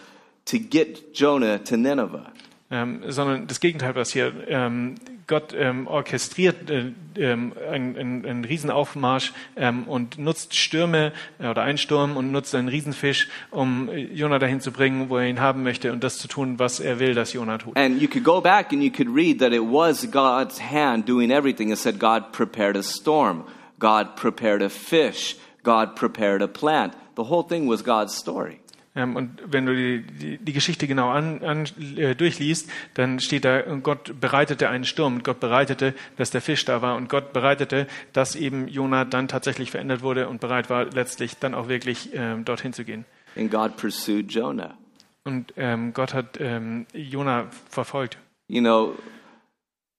[0.46, 2.32] to get Jonah to Nineveh.
[2.72, 4.34] Ähm, sondern das Gegenteil passiert.
[4.48, 4.96] Ähm,
[5.28, 11.80] Gott ähm, orchestriert äh, ähm, einen, einen Riesenaufmarsch ähm, und nutzt Stürme äh, oder einen
[11.80, 15.64] Sturm und nutzt einen Riesenfisch, um äh, Jona dahin zu bringen, wo er ihn haben
[15.64, 17.76] möchte und das zu tun, was er will, dass Jona tut.
[17.76, 21.32] And you could go back and you could read that it was God's hand doing
[21.32, 21.72] everything.
[21.72, 23.46] It said God prepared a storm,
[23.80, 26.94] God prepared a fish, God prepared a plant.
[27.16, 28.60] The whole thing was God's story.
[28.96, 31.66] Ähm, und wenn du die, die, die Geschichte genau an, an,
[31.98, 36.82] äh, durchliest, dann steht da, Gott bereitete einen Sturm, Gott bereitete, dass der Fisch da
[36.82, 41.38] war und Gott bereitete, dass eben Jona dann tatsächlich verändert wurde und bereit war, letztlich
[41.38, 43.06] dann auch wirklich ähm, dorthin zu gehen.
[43.36, 44.78] And God pursued Jonah.
[45.26, 48.18] Und ähm, Gott hat ähm, Jona verfolgt.
[48.48, 48.96] You know,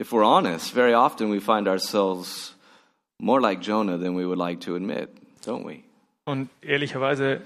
[0.00, 2.56] if we're honest, very often we find ourselves
[3.18, 5.10] more like Jonah than we would like to admit,
[5.44, 5.82] don't we?
[6.24, 7.42] Und ehrlicherweise,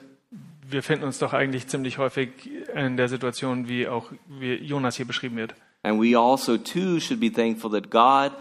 [0.70, 2.30] wir finden uns doch eigentlich ziemlich häufig
[2.74, 5.54] in der Situation, wie auch wie Jonas hier beschrieben wird.
[5.82, 8.32] And we also, too, should be thankful that God,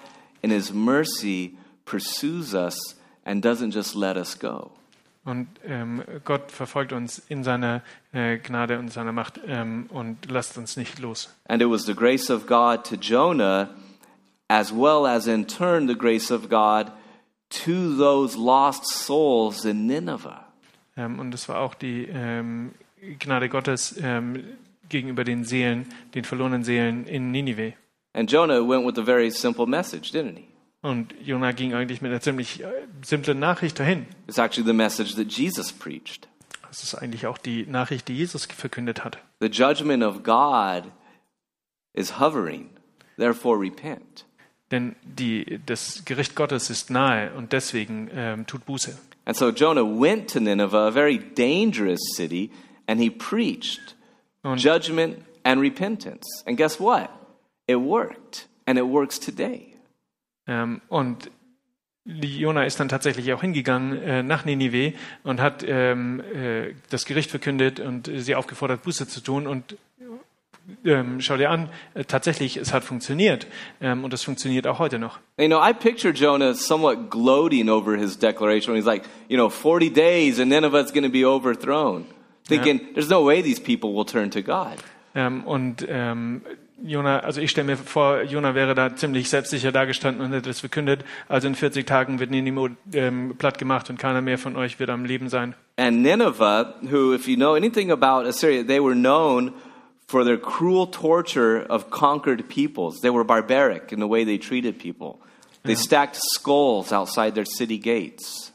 [0.42, 2.78] in His mercy, pursues us
[3.24, 4.72] and doesn't just let us go.
[5.26, 7.82] Und ähm, Gott verfolgt uns in seiner
[8.14, 11.30] äh, Gnade und seiner Macht ähm, und lasst uns nicht los.
[11.48, 13.70] And it was the grace of God to Jonah,
[14.48, 16.92] as well as in turn the grace of God
[17.50, 20.49] to those lost souls in Nineveh.
[21.00, 22.72] Ähm, und es war auch die ähm,
[23.20, 24.44] Gnade Gottes ähm,
[24.90, 27.74] gegenüber den Seelen, den verlorenen Seelen in Ninive.
[28.14, 30.46] And Jonah went with a very simple message, didn't he?
[30.82, 32.68] Und Jona ging eigentlich mit einer ziemlich äh,
[33.04, 34.08] simplen Nachricht dahin.
[34.28, 36.28] It's actually the message that Jesus preached.
[36.68, 39.18] Das ist eigentlich auch die Nachricht, die Jesus verkündet hat.
[39.40, 40.92] The judgment of God
[41.94, 42.70] is hovering,
[43.18, 44.26] therefore repent.
[44.72, 48.98] Denn die, das Gericht Gottes ist nahe und deswegen ähm, tut Buße.
[49.30, 52.50] And so Jonah went to Nineveh, a very dangerous city,
[52.88, 53.94] and he preached
[54.44, 56.26] Und- judgment and repentance.
[56.48, 57.12] And guess what?
[57.68, 59.76] It worked, and it works today.
[60.48, 61.30] Ähm, und
[62.06, 67.30] Jona ist dann tatsächlich auch hingegangen äh, nach Ninive und hat ähm, äh, das Gericht
[67.30, 69.46] verkündet und sie aufgefordert, Buße zu tun.
[69.46, 69.78] Und
[70.86, 73.48] ähm, schau dir an, äh, tatsächlich, es hat funktioniert
[73.82, 75.20] ähm, und es funktioniert auch heute noch.
[75.38, 79.92] You know, I picture Jonah somewhat gloating over his declaration he's like, you know, 40
[79.94, 82.06] days and Nineveh's going to be overthrown.
[82.48, 84.78] Thinking, there's no way these people will turn to God.
[85.14, 86.42] Ähm, und ähm,
[86.84, 90.62] Jona, also ich stelle mir vor, Jona wäre da ziemlich selbstsicher dagestanden und hätte das
[90.62, 91.04] verkündet.
[91.28, 94.90] Also in 40 Tagen wird Ninimo ähm, platt gemacht und keiner mehr von euch wird
[94.90, 95.56] am Leben sein.
[95.78, 99.54] And Nineveh, who, if you know anything about Assyria, they were known
[100.10, 103.00] for their cruel torture of conquered peoples.
[103.02, 105.20] They were barbaric in the way they treated people.
[105.64, 108.52] They stacked skulls outside their city gates.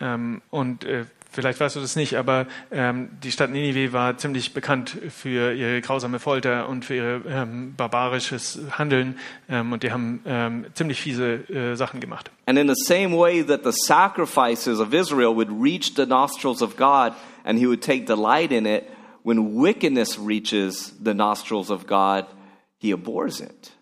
[0.00, 4.54] Ähm, und äh, vielleicht weißt du das nicht, aber ähm, die Stadt Ninive war ziemlich
[4.54, 9.20] bekannt für ihre grausame Folter und für ihr ähm, barbarisches Handeln.
[9.48, 12.32] Ähm, und die haben ähm, ziemlich fiese äh, Sachen gemacht.
[12.46, 16.76] And in the same way that the sacrifices of Israel would reach the nostrils of
[16.76, 17.12] God
[17.44, 18.82] and he would take delight in it,
[19.28, 22.24] when wickedness reaches the nostrils of God,
[22.78, 23.72] he abhors it.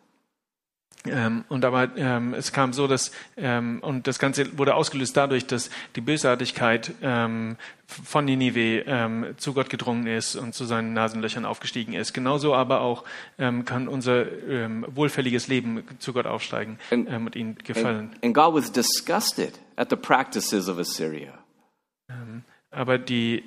[1.08, 5.46] Ähm, und aber ähm, es kam so, dass ähm, und das Ganze wurde ausgelöst dadurch,
[5.46, 7.56] dass die Bösartigkeit ähm,
[7.86, 12.12] von Ninive ähm, zu Gott gedrungen ist und zu seinen Nasenlöchern aufgestiegen ist.
[12.12, 13.04] Genauso aber auch
[13.38, 18.10] ähm, kann unser wohlfälliges Leben zu Gott aufsteigen And- und ihm gefallen.
[18.14, 21.34] And, and God was disgusted at the practices of Assyria.
[22.72, 23.44] Aber die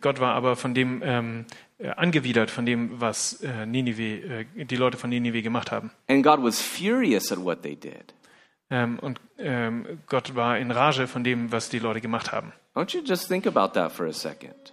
[0.00, 1.46] Gott war aber von dem ähm,
[1.78, 5.90] äh, angewidert von dem, was äh, Ninive, äh, die Leute von Ninive gemacht haben.
[6.08, 8.14] And God was furious at what they did.
[8.70, 12.52] Ähm, und ähm, Gott war in Rage von dem, was die Leute gemacht haben.
[12.74, 14.72] Don't you just think about that for a second?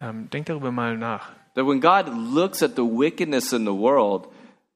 [0.00, 1.30] Ähm, denkt darüber mal nach.
[1.54, 4.28] That when God looks at the wickedness in the world,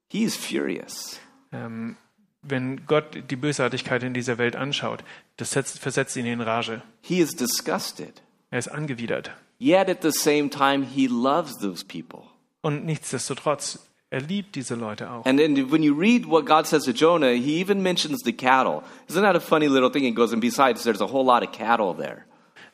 [0.09, 1.21] he is furious.
[1.53, 1.97] Ähm,
[2.43, 5.05] wenn Gott die Bösartigkeit in dieser Welt anschaut,
[5.37, 6.83] das setzt, versetzt ihn in Rage.
[7.03, 8.23] He is disgusted.
[8.51, 9.33] Er ist angewidert.
[9.59, 12.23] Yet at the same time, he loves those people.
[12.61, 15.27] Und nichtsdestotrotz, er liebt diese Leute auch.
[15.27, 18.83] And then when you read what God says to Jonah, he even mentions the cattle.
[19.09, 20.05] Isn't that a funny little thing?
[20.05, 22.25] He goes, and besides, there's a whole lot of cattle there.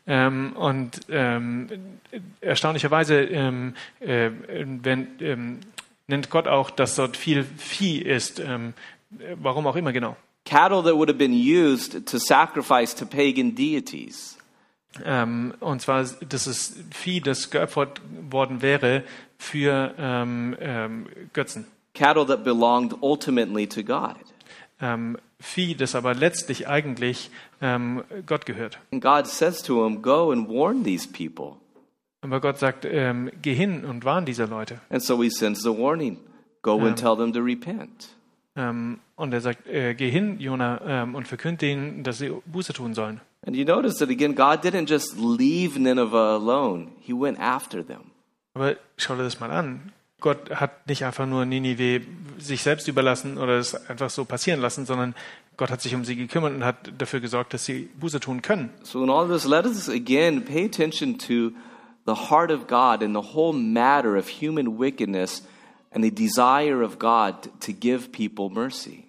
[0.07, 1.69] Ähm, und ähm,
[2.43, 4.31] erstaunlicherweise ähm, äh,
[4.83, 5.61] wenn, ähm,
[6.07, 8.39] nennt Gott auch, dass dort viel Vieh ist.
[8.39, 8.75] Ähm,
[9.19, 10.17] äh, warum auch immer genau.
[10.45, 14.37] Cattle that would have been used to sacrifice to pagan deities.
[15.05, 19.03] Ähm, und zwar, das ist Vieh, das geopfert worden wäre
[19.39, 21.67] für ähm, ähm, Götzen.
[21.95, 24.17] Cattle that belonged ultimately to God.
[24.81, 27.31] Ähm, Vieh, das aber letztlich eigentlich
[27.61, 28.79] ähm, Gott gehört.
[28.93, 31.57] And God says to him, Go and warn these people.
[32.21, 34.81] Aber Gott sagt, ähm, geh hin und warn diese Leute.
[34.91, 36.19] And so he sends the warning
[36.63, 38.09] Go and tell them to repent.
[38.57, 42.73] Ähm, und er sagt, äh, geh hin, Jona, ähm, und verkünd ihnen, dass sie Buße
[42.73, 43.21] tun sollen.
[43.47, 48.11] And you notice that again, God didn't just leave Nineveh alone, He went after them.
[48.55, 49.93] Aber schau dir das mal an.
[50.21, 52.01] Gott hat nicht einfach nur Ninive
[52.39, 55.15] sich selbst überlassen oder es einfach so passieren lassen, sondern
[55.57, 58.71] Gott hat sich um sie gekümmert und hat dafür gesorgt, dass sie Buße tun können.
[58.83, 61.53] So, in all this, let us again pay attention to
[62.07, 65.47] the heart of God and the whole matter of human wickedness
[65.91, 69.05] and the desire of God to give people mercy.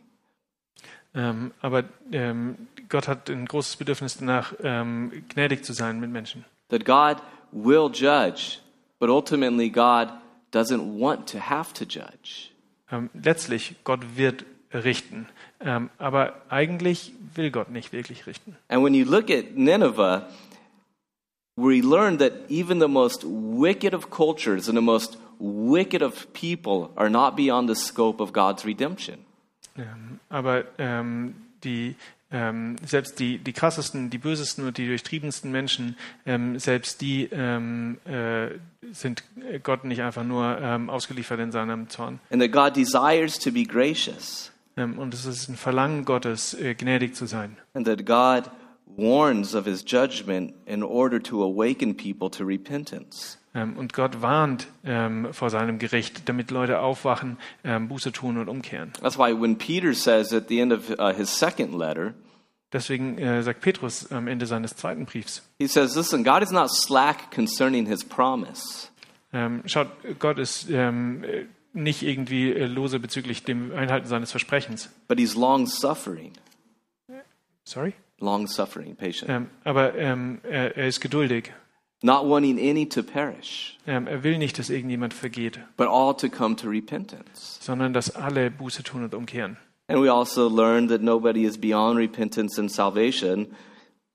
[1.13, 6.45] Ähm, aber ähm, Gott hat ein großes Bedürfnis danach, ähm, gnädig zu sein mit Menschen.
[6.69, 7.17] That God
[7.51, 8.59] will judge,
[8.99, 10.09] but ultimately, God
[10.51, 12.49] doesn't want to have to judge.
[12.91, 15.27] Ähm, letztlich, Gott wird richten.
[15.59, 18.55] Ähm, aber eigentlich will Gott nicht wirklich richten.
[18.67, 20.23] And when you look at Nineveh,
[21.55, 26.89] we learn that even the most wicked of cultures and the most wicked of people
[26.95, 29.19] are not beyond the scope of God's redemption.
[29.77, 31.95] Ähm, aber ähm, die,
[32.31, 37.99] ähm, selbst die, die krassesten, die bösesten und die durchtriebensten Menschen, ähm, selbst die ähm,
[38.05, 38.49] äh,
[38.91, 39.23] sind
[39.63, 42.19] Gott nicht einfach nur ähm, ausgeliefert in seinem Zorn.
[42.31, 44.51] And that God desires to be gracious.
[44.77, 47.57] Ähm, und es ist ein Verlangen Gottes, äh, gnädig zu sein.
[47.73, 48.51] And that God
[48.97, 53.37] warns of his judgment in order to awaken people to repentance.
[53.55, 58.49] Ähm, und Gott warnt ähm, vor seinem Gericht, damit Leute aufwachen, ähm, Buße tun und
[58.49, 58.91] umkehren.
[59.01, 62.13] That's why when Peter says at the end of uh, his second letter,
[62.73, 66.69] Deswegen äh, sagt Petrus am Ende seines zweiten Briefs, he says, Listen, God is not
[66.69, 68.89] slack concerning his promise.
[69.31, 69.87] ähm, schaut,
[70.19, 74.89] Gott ist ähm, äh, nicht irgendwie äh, lose bezüglich dem Einhalten seines Versprechens.
[75.07, 76.33] But he's long suffering,
[77.63, 77.93] Sorry?
[78.19, 81.53] long suffering, patient, Ähm, aber er, er ist geduldig.
[82.05, 86.29] Not wanting any to perish, Ähm, er will nicht, dass irgendjemand vergeht, but all to
[86.29, 87.57] come to repentance.
[87.61, 89.57] sondern dass alle Buße tun und umkehren.
[89.87, 93.47] And we also learn that nobody is beyond repentance and salvation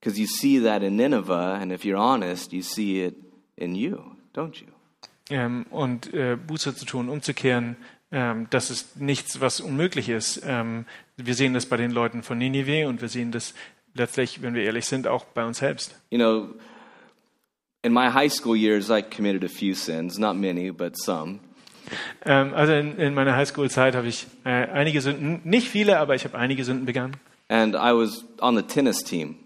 [0.00, 3.14] because you see that in Nineveh, and if you're honest, you see it
[3.56, 3.98] in you,
[4.34, 4.66] don't you?
[5.30, 7.76] ähm, und äh, Buße zu tun, umzukehren,
[8.10, 10.42] ähm, das ist nichts, was unmöglich ist.
[10.44, 10.86] Ähm,
[11.16, 13.54] wir sehen das bei den Leuten von Ninive und wir sehen das
[13.94, 15.94] letztlich, wenn wir ehrlich sind, auch bei uns selbst.
[16.10, 16.48] You know,
[17.82, 21.40] in my high school years, I committed a few sins, not many, but some.
[22.24, 26.24] Ähm, also in, in meiner Highschool-Zeit habe ich äh, einige Sünden, nicht viele, aber ich
[26.24, 27.16] habe einige Sünden begangen.
[27.48, 29.36] And I was on the tennis team.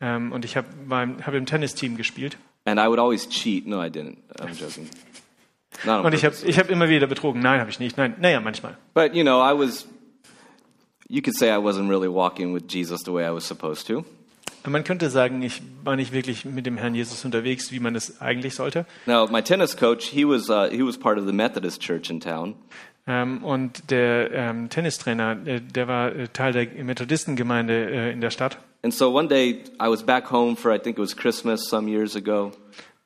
[0.00, 2.36] Ähm, und ich habe hab im Tennisteam gespielt.
[2.64, 3.66] And I would always cheat.
[3.66, 4.16] No, I didn't.
[4.40, 4.88] I'm joking.
[5.84, 7.40] Not Und ich habe ich hab immer wieder betrogen.
[7.40, 7.96] Nein, habe ich nicht.
[7.96, 8.76] Nein, naja, manchmal.
[8.94, 9.86] But, you know, I was,
[11.08, 14.04] you could say I wasn't really walking with Jesus the way I was supposed to.
[14.66, 18.20] Man könnte sagen, ich war nicht wirklich mit dem Herrn Jesus unterwegs, wie man es
[18.20, 18.86] eigentlich sollte.
[19.04, 22.20] Now, my tennis coach, he was, uh, he was part of the Methodist church in
[22.20, 22.54] town.
[23.06, 28.30] Ähm, und der ähm, Tennistrainer, äh, der war äh, Teil der Methodistengemeinde äh, in der
[28.30, 28.58] Stadt.
[28.82, 31.90] And so one day I was back home for, I think it was Christmas some
[31.90, 32.52] years ago.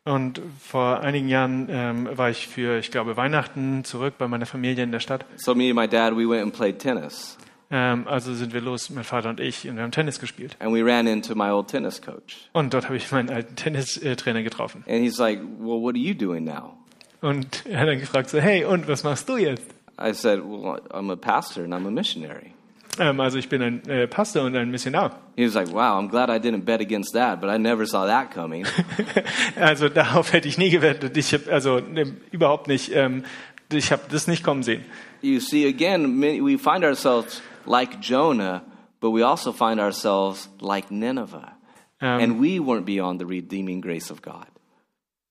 [0.05, 4.85] Und vor einigen Jahren ähm, war ich für, ich glaube, Weihnachten zurück bei meiner Familie
[4.85, 5.27] in der Stadt.
[5.37, 7.37] So me and my dad, we went and played tennis.
[7.71, 10.57] Ähm, also sind wir los, mein Vater und ich, und wir haben Tennis gespielt.
[10.59, 12.49] And we ran into my old tennis coach.
[12.53, 14.85] Und dort habe ich meinen alten Tennistrainer getroffen.
[14.89, 16.75] And he's like, well, what are you doing now?
[17.21, 19.67] Und er hat dann gefragt so, hey, und was machst du jetzt?
[20.01, 22.55] I said, well, I'm a pastor and I'm a missionary.
[22.99, 25.19] Ähm, also ich bin ein äh, Pastor und ein Missionar.
[25.37, 28.07] He was like, wow, I'm glad I didn't bet against that, but I never saw
[28.07, 28.67] that coming.
[29.57, 31.17] Also darauf hätte ich nie gewettet.
[31.17, 33.25] Ich habe also ne, überhaupt nicht, ähm,
[33.71, 34.85] ich habe das nicht kommen sehen.
[35.21, 38.63] you see, again, we find ourselves like Jonah,
[39.01, 41.53] but we also find ourselves like Nineveh.
[42.01, 44.47] Um, and we weren't beyond the redeeming grace of God.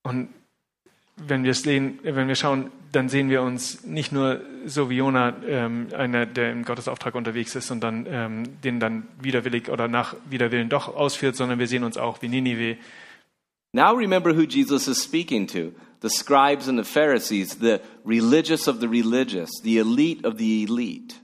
[0.04, 0.30] Und
[1.16, 4.98] wenn wir es sehen, wenn wir schauen, dann sehen wir uns nicht nur so wie
[4.98, 9.88] Jona, ähm, einer, der im Gottesauftrag unterwegs ist und dann ähm, den dann widerwillig oder
[9.88, 12.78] nach Widerwillen doch ausführt, sondern wir sehen uns auch wie Ninive.
[13.74, 18.80] Now remember who Jesus is speaking to the scribes and the Pharisees, the religious of
[18.80, 21.16] the religious, the elite of the elite.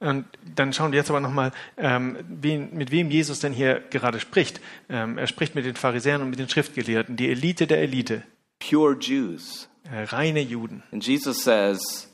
[0.00, 4.20] Und dann schauen wir jetzt aber nochmal, ähm, wen, mit wem Jesus denn hier gerade
[4.20, 4.60] spricht.
[4.88, 8.22] Ähm, er spricht mit den Pharisäern und mit den Schriftgelehrten, die Elite der Elite,
[8.60, 9.68] Pure Jews.
[9.90, 10.82] äh, reine Juden.
[10.92, 12.08] And Jesus says,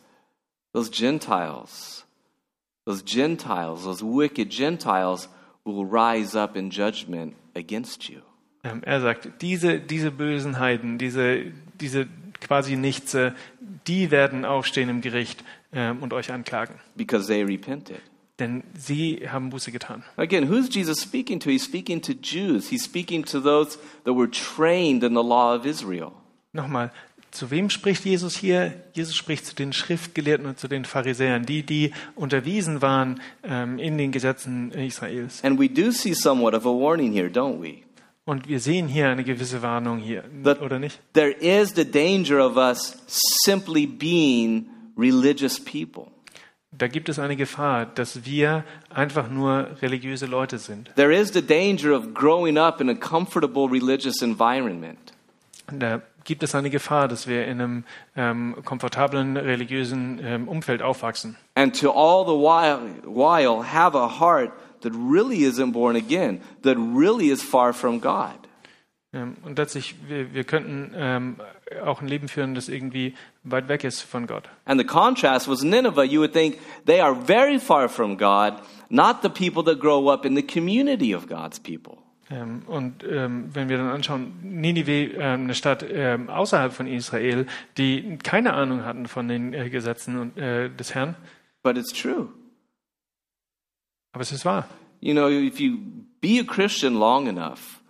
[0.72, 2.05] those Gentiles,
[2.87, 5.28] those Gentiles, those wicked Gentiles
[5.64, 8.20] will rise up in judgment against you.
[8.62, 12.07] Ähm, er sagt, diese, diese bösen Heiden, diese, diese
[12.41, 13.35] quasi Nichtse,
[13.87, 16.74] die werden aufstehen im Gericht ähm, und euch anklagen.
[16.96, 18.00] because they repented.
[18.40, 20.02] Denn sie haben Buße getan.
[20.16, 21.50] Again, who's Jesus speaking to?
[21.50, 22.68] He's speaking to Jews.
[22.68, 26.12] He's speaking to those that were trained in the law of Israel.
[26.52, 26.90] Nochmal,
[27.30, 28.74] zu wem spricht Jesus hier?
[28.92, 33.98] Jesus spricht zu den Schriftgelehrten und zu den Pharisäern, die, die unterwiesen waren ähm, in
[33.98, 35.42] den Gesetzen Israels.
[35.44, 37.82] And we do see somewhat of a warning here, don't we?
[38.24, 40.98] Und wir sehen hier eine gewisse Warnung hier, That oder nicht?
[41.12, 46.07] There is the danger of us simply being religious people.
[46.76, 50.90] Da gibt es eine Gefahr, dass wir einfach nur religiöse Leute sind.
[50.97, 55.12] There is the danger of growing up in a comfortable religious environment.
[55.72, 57.84] Da gibt es eine Gefahr, dass wir in einem
[58.16, 61.36] ähm, komfortablen religiösen ähm, Umfeld aufwachsen.
[61.55, 66.76] and to all the while, while have a heart that really isn't born again, that
[66.76, 68.34] really is far from God.
[69.14, 71.36] Ähm, und letztlich, wir, wir könnten ähm,
[71.84, 74.48] auch ein Leben führen, das irgendwie weit weg ist von Gott.
[74.64, 76.04] And the contrast was Nineveh.
[76.04, 78.54] You would think they are very far from God,
[78.88, 81.98] not the people that grow up in the community of God's people.
[82.30, 87.46] Ähm, und ähm, wenn wir dann anschauen, Ninive, ähm, eine Stadt ähm, außerhalb von Israel,
[87.76, 91.16] die keine Ahnung hatten von den äh, Gesetzen und, äh, des Herrn,
[91.62, 92.28] But it's true.
[94.12, 94.68] aber es ist wahr.
[95.00, 95.78] You know, if you
[96.20, 97.82] be a Christian long enough,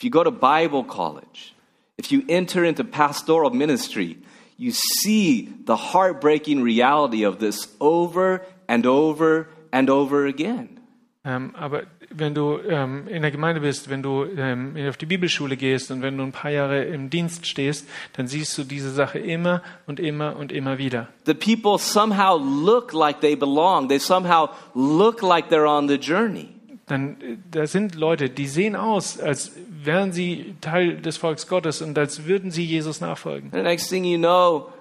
[0.00, 1.54] if you go to Bible college,
[1.98, 4.16] if you enter into pastoral ministry,
[4.56, 10.80] you see the heartbreaking reality of this over and over and over again.
[11.22, 15.58] Ähm, aber wenn du ähm, in der Gemeinde bist, wenn du ähm, auf die Bibelschule
[15.58, 19.18] gehst und wenn du ein paar Jahre im Dienst stehst, dann siehst du diese Sache
[19.18, 21.08] immer und immer und immer wieder.
[21.26, 26.48] The people somehow look like they belong, they somehow look like they're on the journey.
[26.90, 27.16] Dann
[27.48, 32.26] da sind Leute, die sehen aus, als wären sie Teil des Volkes Gottes und als
[32.26, 33.50] würden sie Jesus nachfolgen.
[33.52, 34.72] The next thing you know,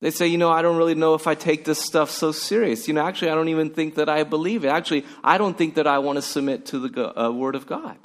[0.00, 2.88] they say, you know, I don't really know if I take this stuff so serious.
[2.88, 4.72] You know, actually, I don't even think that I believe it.
[4.72, 7.96] Actually, I don't think that I want to submit to the uh, Word of God.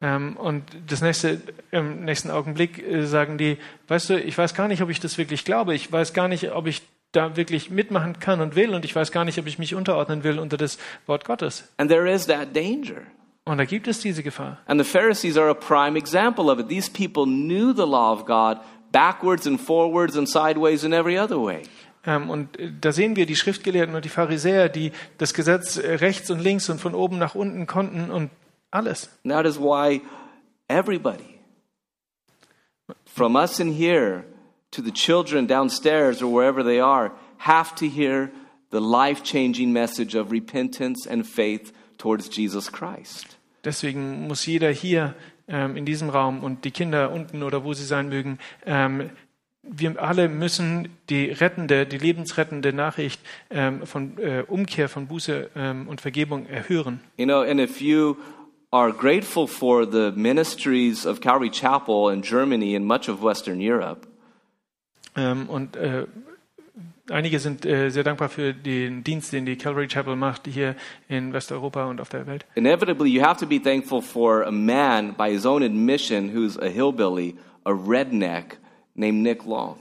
[0.00, 3.56] Ähm, und das nächste, im nächsten Augenblick äh, sagen die,
[3.86, 5.74] weißt du, ich weiß gar nicht, ob ich das wirklich glaube.
[5.76, 6.82] Ich weiß gar nicht, ob ich
[7.14, 8.74] da wirklich mitmachen kann und will.
[8.74, 11.72] Und ich weiß gar nicht, ob ich mich unterordnen will unter das Wort Gottes.
[11.76, 13.02] And there is that danger.
[13.44, 14.58] Und da gibt es diese Gefahr.
[14.66, 16.68] And the Pharisees are a prime example of it.
[16.68, 18.58] These people knew the law of God
[18.90, 21.62] backwards and forwards and sideways and every other way.
[22.06, 25.94] Ähm, und äh, da sehen wir die Schriftgelehrten und die Pharisäer, die das Gesetz äh,
[25.94, 28.30] rechts und links und von oben nach unten konnten und
[28.70, 29.10] alles.
[29.24, 30.00] And that is why
[30.68, 31.38] everybody,
[33.04, 34.24] from us in here
[34.74, 38.30] to the children downstairs or wherever they are, have to hear
[38.70, 43.36] the life changing message of repentance and faith towards Jesus Christ.
[43.64, 45.14] Deswegen muss jeder hier
[45.48, 49.10] ähm, in diesem Raum und die Kinder unten oder wo sie sein mögen, ähm,
[49.62, 53.20] wir alle müssen die rettende, die lebensrettende Nachricht
[53.50, 57.00] ähm, von äh, Umkehr, von Buße ähm, und Vergebung erhören.
[57.16, 58.16] You know, and if you
[58.70, 64.06] are grateful for the ministries of Calvary Chapel in Germany and much of Western Europe,
[65.16, 66.06] Ähm, und äh,
[67.10, 70.74] einige sind äh, sehr dankbar für den Dienst, den die Calvary Chapel macht hier
[71.08, 72.46] in Westeuropa und auf der Welt.
[72.54, 76.68] inevitably you have to be thankful for a man, by his own admission, who's a
[76.68, 78.58] hillbilly, a redneck
[78.94, 79.78] named Nick Long.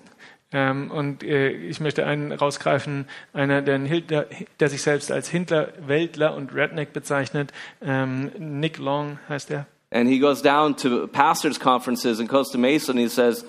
[0.51, 4.27] Ähm, und äh, ich möchte einen rausgreifen, einer, der, Hildler,
[4.59, 7.51] der sich selbst als Hindler, Weltler und Redneck bezeichnet.
[7.81, 9.65] Ähm, Nick Long heißt er.
[9.89, 13.45] And he goes down to pastors' conferences in Costa Mesa and he says,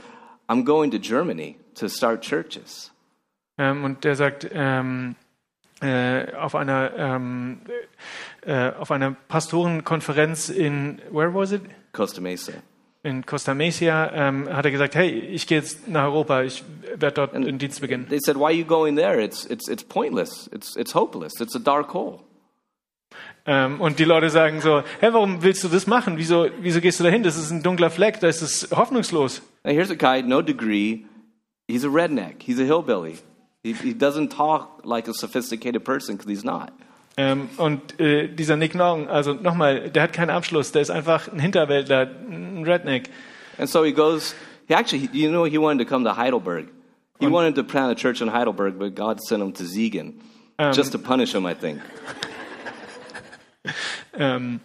[0.49, 2.91] I'm going to Germany to start churches.
[3.59, 5.17] Ähm, und der sagt, ähm,
[5.81, 7.61] äh, auf einer ähm,
[8.43, 11.63] äh, auf einer Pastorenkonferenz in where was it?
[11.93, 12.53] Costa Mesa.
[13.03, 16.65] In Costa Mesa ähm, hat er gesagt, hey, ich gehe jetzt nach Europa, ich
[16.97, 18.09] werde dort den Dienst beginnen.
[18.09, 19.23] They said, Why are you going there?
[19.23, 20.49] It's, it's, it's pointless.
[20.53, 21.35] It's, it's hopeless.
[21.39, 22.21] It's a dark hole.
[23.47, 26.17] Ähm, und die Leute sagen so, hey, warum willst du das machen?
[26.17, 27.23] Wieso, wieso gehst du dahin?
[27.23, 29.43] Das ist ein dunkler Fleck, das ist hoffnungslos.
[29.65, 31.05] Now, here's a guy, no degree.
[31.69, 32.43] He's a redneck.
[32.43, 33.19] He's a hillbilly.
[33.63, 36.73] He, he doesn't talk like a sophisticated person because he's not.
[37.17, 41.33] Ähm, und äh, dieser Nick Long, also nochmal, der hat keinen Abschluss, der ist einfach
[41.33, 43.09] ein Hinterwäldler, ein Redneck.
[43.57, 44.35] And so he goes,
[44.67, 46.69] he actually, you know, he wanted to come to Heidelberg.
[47.21, 50.15] He wanted to plant a church in Heidelberg, but God sent him to Ziegen
[50.73, 51.81] just to punish him, I think.
[54.19, 54.61] Ähm,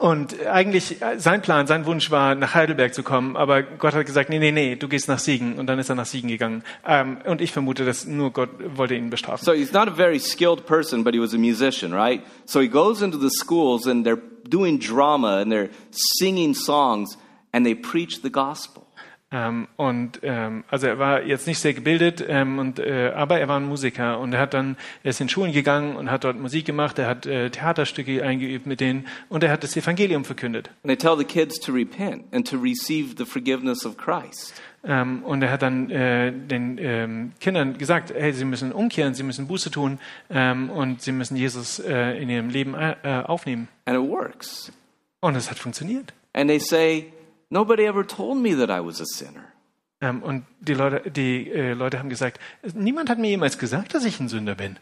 [0.00, 4.06] und eigentlich äh, sein Plan, sein Wunsch war, nach Heidelberg zu kommen, aber Gott hat
[4.06, 5.58] gesagt, nee, nee, nee, du gehst nach Siegen.
[5.58, 6.62] Und dann ist er nach Siegen gegangen.
[6.86, 9.44] Ähm, und ich vermute, dass nur Gott wollte ihn bestrafen.
[9.44, 12.22] So he's not a very skilled person, but he was a musician, right?
[12.46, 17.18] So he goes into the schools and they're doing drama and they're singing songs
[17.52, 18.86] and they preach the gospel.
[19.32, 23.46] Ähm, und ähm, also er war jetzt nicht sehr gebildet, ähm, und, äh, aber er
[23.46, 26.38] war ein Musiker und er hat dann er ist in Schulen gegangen und hat dort
[26.38, 26.98] Musik gemacht.
[26.98, 30.70] Er hat äh, Theaterstücke eingeübt mit denen und er hat das Evangelium verkündet.
[30.82, 34.52] And tell the kids to repent and to receive the forgiveness of Christ.
[34.82, 39.22] Ähm, und er hat dann äh, den ähm, Kindern gesagt, hey, sie müssen umkehren, sie
[39.22, 40.00] müssen Buße tun
[40.30, 43.68] ähm, und sie müssen Jesus äh, in ihrem Leben äh, aufnehmen.
[43.84, 44.72] And it works.
[45.20, 46.14] Und es hat funktioniert.
[46.32, 47.12] And they say,
[47.50, 49.52] Nobody ever told me that I was a sinner.
[50.00, 52.40] Ähm, und die Leute, die äh, Leute haben gesagt,
[52.74, 54.78] niemand hat mir jemals gesagt, dass ich ein Sünder bin.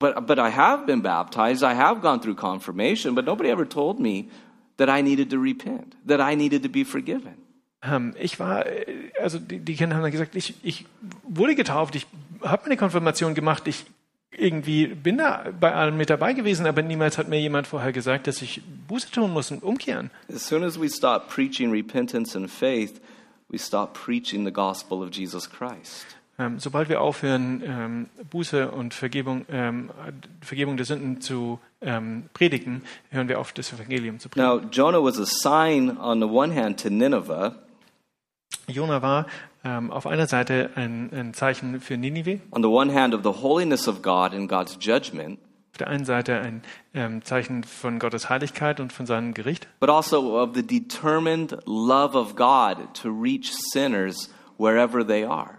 [0.00, 4.00] But, but I have been baptized, I have gone through confirmation, but nobody ever told
[4.00, 4.28] me
[4.78, 7.34] that I needed to repent, that I needed to be forgiven.
[7.82, 10.86] Ähm, ich war, äh, also die, die Kinder haben dann gesagt, ich, ich
[11.22, 12.06] wurde getauft, ich
[12.42, 13.86] habe meine Konfirmation gemacht, ich
[14.38, 18.26] irgendwie bin da bei allem mit dabei gewesen, aber niemals hat mir jemand vorher gesagt,
[18.26, 20.10] dass ich Buße tun muss und umkehren.
[20.32, 23.00] As soon as we stop preaching repentance and faith,
[23.48, 26.06] we stop preaching the gospel of Jesus Christ.
[26.40, 29.90] Ähm, sobald wir aufhören, ähm, Buße und Vergebung, ähm,
[30.40, 34.60] Vergebung der Sünden zu ähm, predigen, hören wir auf, das Evangelium zu predigen.
[34.60, 37.54] Now, Jonah was a sign on the one hand to Nineveh,
[38.68, 39.26] Jona war
[39.64, 43.42] ähm, auf einer Seite ein, ein Zeichen für Ninive, on the one hand of the
[43.42, 45.38] holiness of God and God's judgment,
[45.72, 46.62] auf der einen Seite ein
[46.94, 52.16] ähm, Zeichen von Gottes Heiligkeit und von seinem Gericht, but also of the determined love
[52.16, 55.58] of God to reach sinners wherever they are.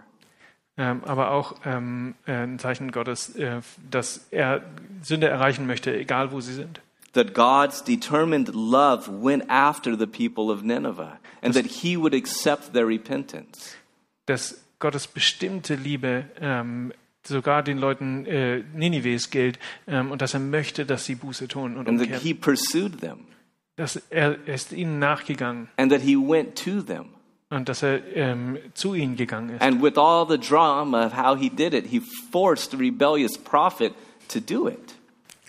[0.80, 4.62] ähm, aber auch ähm, äh, ein Zeichen Gottes, äh, dass er
[5.02, 6.80] Sünde erreichen möchte, egal wo sie sind.
[7.12, 12.72] That God's determined love went after the people of Nineveh and that he would accept
[12.72, 13.76] their repentance.
[14.30, 20.40] Dass Gottes bestimmte Liebe ähm, sogar den Leuten äh, Ninives gilt ähm, und dass er
[20.40, 22.22] möchte, dass sie Buße tun und And that umkehren.
[22.22, 23.26] he pursued them
[23.76, 27.06] Dass er, er ist ihnen nachgegangen and that he went to them.
[27.50, 29.60] und dass er ähm, zu ihnen gegangen ist.
[29.62, 32.00] And with all the drama of how he did it, he
[32.30, 33.92] forced the rebellious prophet
[34.28, 34.94] to do it.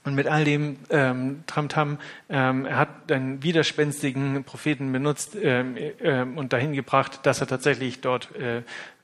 [0.03, 6.37] Und mit all dem ähm, Tamtam, ähm, er hat einen widerspenstigen Propheten benutzt ähm, ähm,
[6.39, 8.63] und dahin gebracht, dass er tatsächlich dort äh,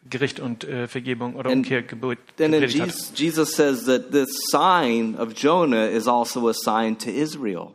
[0.10, 2.88] Gericht und äh, Vergebung oder And Umkehr gebot, Then gepredigt hat.
[2.88, 7.74] Jesus, Jesus says that the sign of Jonah is also a sign to Israel.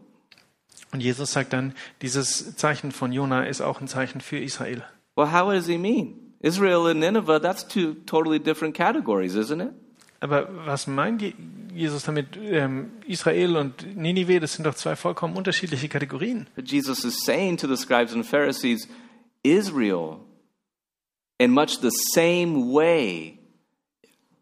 [0.93, 4.83] Und Jesus sagt dann, dieses Zeichen von Jona ist auch ein Zeichen für Israel.
[5.17, 6.35] Well, how does he mean?
[6.41, 9.71] Israel and Nineveh, that's two totally different categories, isn't it?
[10.21, 11.23] Aber was meint
[11.75, 12.37] Jesus damit?
[12.37, 16.47] Ähm, Israel und Ninive, das sind doch zwei vollkommen unterschiedliche Kategorien.
[16.55, 18.89] But Jesus is saying to the scribes and Pharisees,
[19.43, 20.19] Israel,
[21.39, 23.39] in much the same way,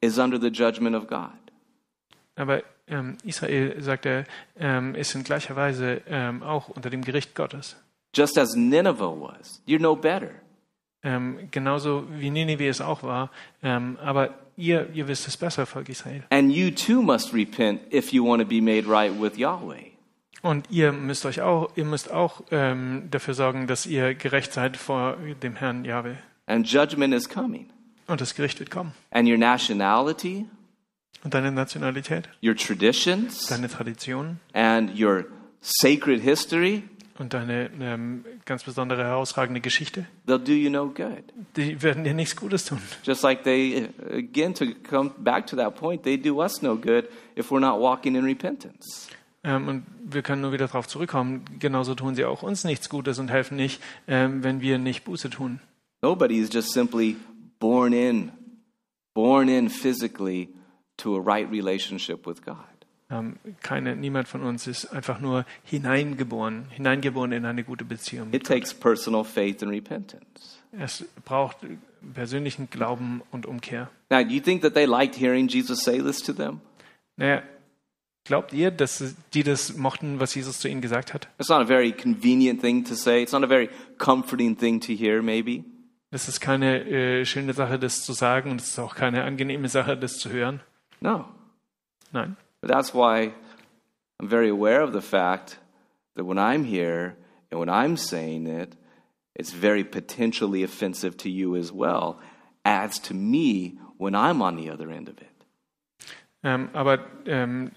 [0.01, 1.31] is under the judgment of God.
[2.37, 4.25] Aber ähm, Israel, sagt er,
[4.59, 7.77] ähm, ist in gleicher Weise ähm, auch unter dem Gericht Gottes.
[8.15, 9.63] Just as Nineveh was.
[9.67, 10.31] You're no better.
[11.03, 13.31] Ähm, genauso wie Ninive es auch war.
[13.63, 16.23] Ähm, aber ihr, ihr wisst es besser, Volk Israel.
[16.31, 19.91] And you too must repent if you want to be made right with Yahweh.
[20.43, 24.77] Und ihr müsst euch auch, ihr müsst auch ähm, dafür sorgen, dass ihr gerecht seid
[24.77, 26.17] vor dem Herrn Jahwe.
[26.47, 27.69] And judgment is coming.
[28.07, 28.93] Und das Gericht wird kommen.
[29.11, 30.47] And your nationality,
[31.23, 35.27] Und deine Nationalität, your traditions, deine Traditionen and your
[35.61, 36.83] sacred history,
[37.21, 41.23] und deine ähm, ganz besondere herausragende Geschichte, they'll do you no good.
[41.57, 42.81] die werden dir nichts Gutes tun.
[43.05, 47.09] Just like they, again, to come back to that point, they do us no good
[47.37, 49.09] if we're not walking in repentance.
[49.45, 51.45] Ähm, und wir können nur wieder darauf zurückkommen.
[51.59, 55.31] Genauso tun sie auch uns nichts Gutes und helfen nicht, ähm, wenn wir nicht Buße
[55.31, 55.61] tun.
[56.03, 57.17] Nobody is just simply
[57.59, 58.33] born in,
[59.15, 60.49] born in physically
[60.97, 62.70] to a right relationship with God.
[63.11, 68.33] Ähm, keine, niemand von uns ist einfach nur hineingeboren, hineingeboren in eine gute Beziehung.
[68.33, 70.61] It takes personal faith and repentance.
[70.73, 71.59] Es braucht
[72.15, 73.91] persönlichen Glauben und Umkehr.
[74.11, 76.61] Now, do you think that they liked hearing Jesus say this to them?
[77.17, 77.43] Naja,
[78.25, 81.29] glaubt ihr, dass die das mochten, was Jesus zu ihnen gesagt hat?
[81.39, 83.23] It's not a very convenient thing to say.
[83.23, 85.65] It's not a very comforting thing to hear, maybe.
[86.13, 89.69] Das ist keine äh, schöne Sache, das zu sagen, und es ist auch keine angenehme
[89.69, 90.61] Sache, das zu hören.
[91.01, 91.25] No.
[92.13, 92.37] Nein.
[92.61, 93.33] But that's why
[94.19, 95.59] I'm very aware of the fact
[96.17, 97.17] that when I'm here
[97.51, 98.77] and when I'm saying it,
[99.35, 102.21] it's very potentially offensive to you as well,
[102.65, 105.27] as to me when I'm on the other end of it.
[106.43, 107.71] Ähm, aber ähm,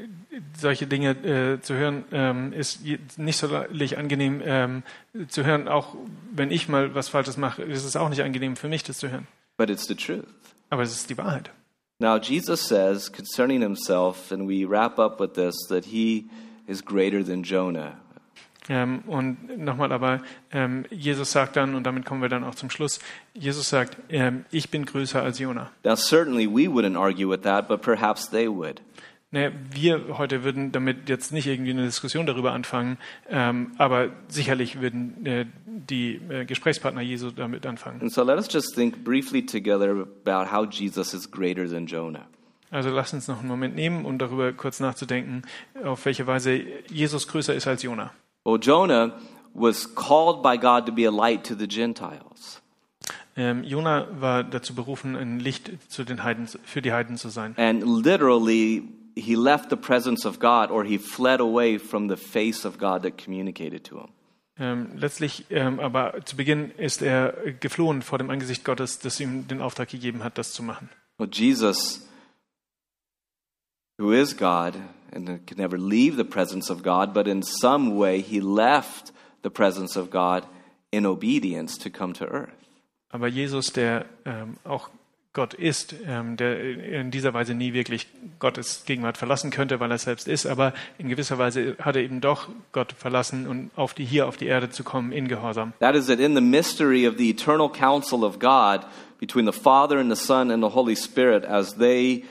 [0.57, 2.85] solche Dinge äh, zu hören, ähm, ist
[3.17, 4.83] nicht so sonderlich angenehm ähm,
[5.27, 5.67] zu hören.
[5.67, 5.95] Auch
[6.31, 9.11] wenn ich mal was Falsches mache, ist es auch nicht angenehm für mich, das zu
[9.11, 9.27] hören.
[9.57, 10.25] But it's the truth.
[10.69, 11.51] Aber es ist die Wahrheit.
[11.99, 16.25] Now, Jesus says concerning himself, and we wrap up with this, that he
[16.67, 17.97] is greater than Jonah.
[18.69, 20.21] Ähm, und nochmal aber,
[20.51, 22.99] ähm, Jesus sagt dann, und damit kommen wir dann auch zum Schluss,
[23.33, 25.71] Jesus sagt, ähm, ich bin größer als Jona.
[25.83, 28.81] Now, certainly we wouldn't argue with that, but perhaps they would.
[29.33, 34.79] Naja, wir heute würden damit jetzt nicht irgendwie eine Diskussion darüber anfangen, ähm, aber sicherlich
[34.79, 37.99] würden äh, die äh, Gesprächspartner Jesu damit anfangen.
[37.99, 42.27] And so let us just think briefly together about how Jesus is greater than Jonah.
[42.69, 45.41] Also lasst uns noch einen Moment nehmen, um darüber kurz nachzudenken,
[45.83, 46.61] auf welche Weise
[46.91, 48.11] Jesus größer ist als Jona.
[48.45, 49.13] Well, Jonah
[49.55, 52.61] was called by God to be a light to the Gentiles.
[53.35, 57.55] Ähm, Jona war dazu berufen, ein Licht zu den Heiden, für die Heiden zu sein.
[57.57, 58.83] And literally,
[59.15, 63.03] he left the presence of God or he fled away from the face of God
[63.03, 64.09] that communicated to him.
[64.59, 69.47] Ähm, letztlich ähm, aber zu Beginn ist er geflohen vor dem Angesicht Gottes, das ihm
[69.47, 70.89] den Auftrag gegeben hat, das zu machen.
[71.17, 72.07] Well, Jesus,
[73.97, 74.75] who is God
[75.11, 79.11] and can never leave the presence of God, but in some way he left
[79.43, 80.43] the presence of God
[80.91, 82.53] in obedience to come to earth.
[83.09, 84.89] Aber Jesus, der ähm, auch
[85.33, 88.07] Gott ist, ähm, der in dieser Weise nie wirklich
[88.37, 92.21] Gottes Gegenwart verlassen könnte, weil er selbst ist, aber in gewisser Weise hat er eben
[92.21, 95.73] doch Gott verlassen und auf die, hier auf die Erde zu kommen in Gehorsam.
[95.79, 98.85] That is, that in the mystery of the eternal counsel of God
[99.19, 102.25] between the Father and the Son and the Holy Spirit, as they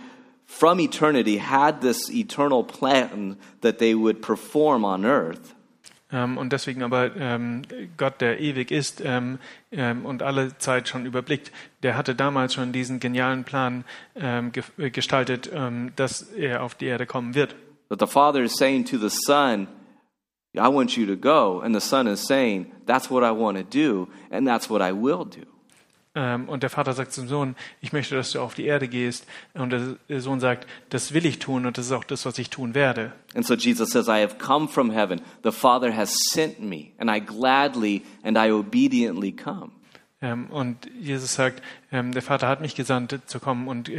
[0.46, 5.54] from eternity had this eternal plan that they would perform on earth,
[6.12, 7.62] und deswegen aber ähm,
[7.96, 9.38] Gott, der ewig ist ähm,
[9.70, 11.50] ähm, und alle Zeit schon überblickt,
[11.82, 13.84] der hatte damals schon diesen genialen Plan
[14.14, 17.56] ähm, äh, gestaltet, ähm, dass er auf die Erde kommen wird.
[17.92, 19.68] that the Father is saying to the Son,
[20.56, 21.60] I want you to go.
[21.60, 24.92] And the Son is saying, That's what I want to do, and that's what I
[24.92, 25.51] will do.
[26.14, 29.26] Ähm, und der Vater sagt zum Sohn, ich möchte, dass du auf die Erde gehst.
[29.54, 29.70] Und
[30.08, 32.74] der Sohn sagt, das will ich tun und das ist auch das, was ich tun
[32.74, 33.12] werde.
[33.34, 35.22] And so Jesus says, I have come from heaven.
[35.42, 39.70] The Father has sent me, and I gladly and I obediently come.
[40.20, 43.90] Ähm, und Jesus sagt, ähm, der Vater hat mich gesandt, zu kommen und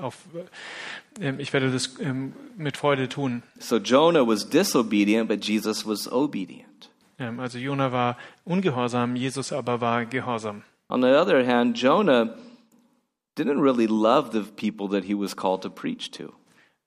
[0.00, 0.16] auf,
[1.38, 1.90] ich werde das
[2.56, 3.42] mit Freude tun.
[3.58, 6.90] So Jonah was disobedient, but Jesus was obedient.
[7.18, 10.62] Also Jona war ungehorsam, Jesus aber war gehorsam.
[10.88, 12.34] On the other hand, Jonah
[13.36, 16.32] didn't really love the people that he was called to preach to.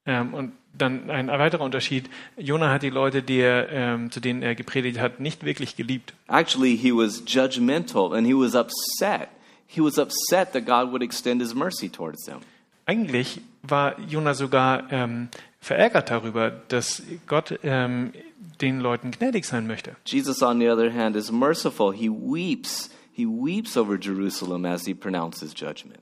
[0.06, 4.42] Ähm, und dann ein weiterer Unterschied, Jona hat die Leute, die er, ähm, zu denen
[4.42, 6.14] er gepredigt hat, nicht wirklich geliebt.
[6.28, 9.28] Actually, he was judgmental and he was upset.
[9.70, 12.40] he was upset that God would extend his mercy towards them.
[12.86, 15.28] Eigentlich war Jona sogar ähm,
[15.60, 19.94] verärgert darüber, dass Gott den Leuten gnädig sein möchte.
[20.04, 21.92] Jesus, on the other hand, is merciful.
[21.92, 22.90] He weeps.
[23.20, 26.00] He weeps over Jerusalem as he pronounces judgment.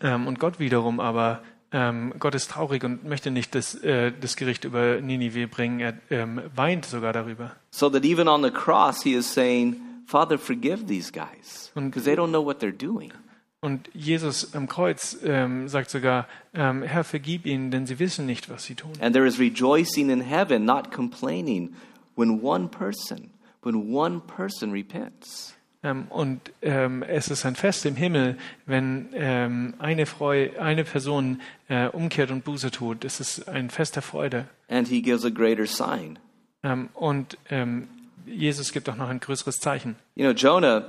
[0.00, 4.36] Ähm, und Gott wiederum aber, ähm, Gott ist traurig und möchte nicht das, äh, das
[4.36, 5.80] Gericht über Ninive bringen.
[5.80, 7.56] Er ähm, weint sogar darüber.
[7.72, 9.74] So that even on the cross, he is saying,
[10.06, 13.12] Father, forgive these guys because they don't know what they're doing.
[13.60, 18.48] Und Jesus am Kreuz ähm, sagt sogar, ähm, Herr, vergib ihnen, denn sie wissen nicht,
[18.48, 18.92] was sie tun.
[19.00, 21.74] And there is rejoicing in heaven, not complaining,
[22.14, 23.30] when one person,
[23.62, 25.56] when one person repents.
[25.82, 31.40] Ähm, und ähm, es ist ein Fest im Himmel, wenn ähm, eine, Freu eine Person
[31.68, 33.04] äh, umkehrt und Buße tut.
[33.04, 34.46] Es ist ein Fest der Freude.
[34.68, 36.18] And he gives a greater sign.
[36.62, 37.88] Ähm, und ähm,
[38.26, 39.96] Jesus gibt auch noch ein größeres Zeichen.
[40.14, 40.84] You know, Jonah,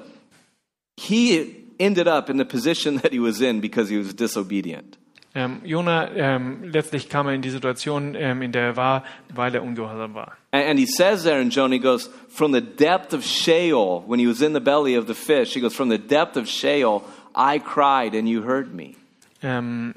[1.00, 4.98] he ended up in the position that he was in because he was disobedient.
[5.34, 9.04] Ähm, Jona, ähm, letztlich kam er in die Situation, ähm, in der er war,
[9.34, 10.34] weil er ungehorsam war.
[10.52, 14.20] And, and he says there in Jonah, he goes, from the depth of Sheol, when
[14.20, 17.04] he was in the belly of the fish, he goes, from the depth of Sheol,
[17.34, 18.96] I cried and you heard me.
[19.42, 19.96] Ähm,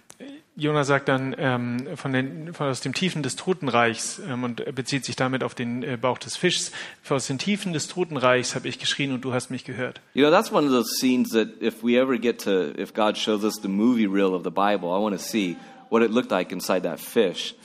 [0.56, 5.04] Jona sagt dann ähm, von den, von aus dem Tiefen des Totenreichs ähm, und bezieht
[5.04, 6.70] sich damit auf den äh, Bauch des Fischs.
[7.08, 10.00] Aus den Tiefen des Totenreichs habe ich geschrien und du hast mich gehört.
[10.14, 13.18] You know, that's one of those scenes that if we ever get to, if God
[13.18, 15.56] shows us the movie reel of the Bible, I want to see
[15.90, 17.56] what it looked like inside that fish.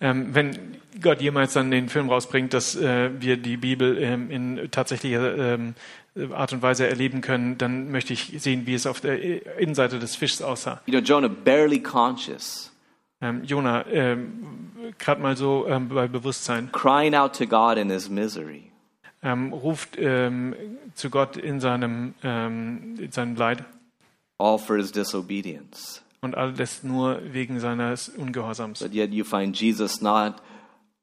[0.00, 4.68] Ähm, wenn Gott jemals dann den Film rausbringt, dass äh, wir die Bibel ähm, in
[4.70, 5.74] tatsächlicher ähm,
[6.32, 10.16] Art und Weise erleben können, dann möchte ich sehen, wie es auf der Innenseite des
[10.16, 10.80] Fischs aussah.
[10.86, 12.66] You know, Jonah barely conscious,
[13.22, 18.08] Ähm, Jona, ähm, gerade mal so ähm, bei Bewusstsein, crying out to God in his
[18.08, 18.70] misery.
[19.22, 20.54] ähm, ruft ähm,
[20.94, 23.64] zu Gott in seinem, ähm, in seinem Leid
[24.38, 26.02] all for his disobedience.
[26.22, 28.80] und alles nur wegen seines Ungehorsams.
[28.80, 30.36] But yet you find Jesus not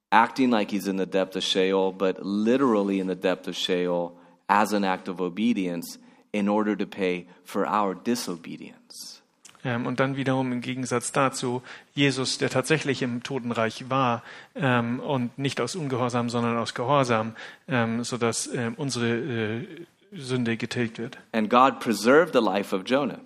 [0.09, 4.16] acting like he's in the depth of Sheol, but literally in the depth of Sheol
[4.47, 5.99] as an act of obedience
[6.31, 9.21] in order to pay for our disobedience.
[9.63, 11.61] Ähm, und dann wiederum im Gegensatz dazu
[11.93, 14.23] Jesus, der tatsächlich im Totenreich war
[14.55, 17.35] ähm, und nicht aus Ungehorsam, sondern aus Gehorsam,
[17.67, 19.67] ähm, sodass ähm, unsere äh,
[20.13, 21.17] Sünde getilgt wird.
[21.33, 23.19] And God preserved the life of Jonah,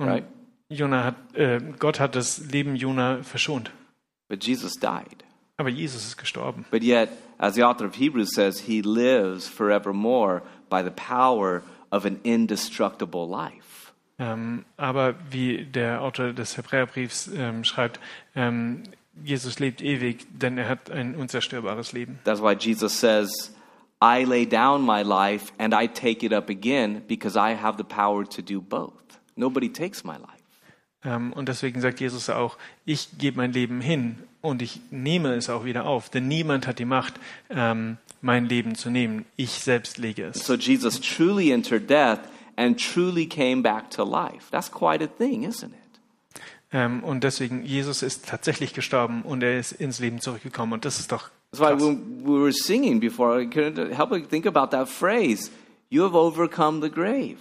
[0.00, 0.24] right?
[0.68, 3.70] Jona hat, äh, Gott hat das Leben Jona verschont,
[4.28, 5.24] But Jesus died.
[5.58, 6.64] aber Jesus ist gestorben.
[6.70, 12.04] But yet, as the author of Hebrews says, he lives forevermore by the power of
[12.04, 13.92] an indestructible life.
[14.18, 18.00] Ähm, aber wie der Autor des Hebräerbriefs ähm, schreibt,
[18.34, 18.84] ähm,
[19.22, 22.18] Jesus lebt ewig, denn er hat ein unzerstörbares Leben.
[22.24, 23.54] That's why Jesus says,
[24.02, 27.84] I lay down my life and I take it up again because I have the
[27.84, 28.92] power to do both.
[29.36, 30.35] Nobody takes my life.
[31.06, 35.48] Ähm, und deswegen sagt Jesus auch, ich gebe mein Leben hin und ich nehme es
[35.48, 37.14] auch wieder auf, denn niemand hat die Macht,
[37.48, 39.24] ähm, mein Leben zu nehmen.
[39.36, 40.44] Ich selbst lege es.
[40.44, 42.18] So Jesus truly entered death
[42.56, 44.50] and truly came back to life.
[44.50, 45.72] That's quite a thing, isn't it?
[46.72, 50.72] Ähm, und deswegen, Jesus ist tatsächlich gestorben und er ist ins Leben zurückgekommen.
[50.72, 51.82] Und das ist doch That's why krass.
[51.82, 55.50] when we were singing before, I couldn't help but think about that phrase
[55.88, 57.36] You have overcome the grave.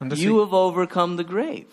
[0.00, 1.66] Und You deswegen, have overcome the grave.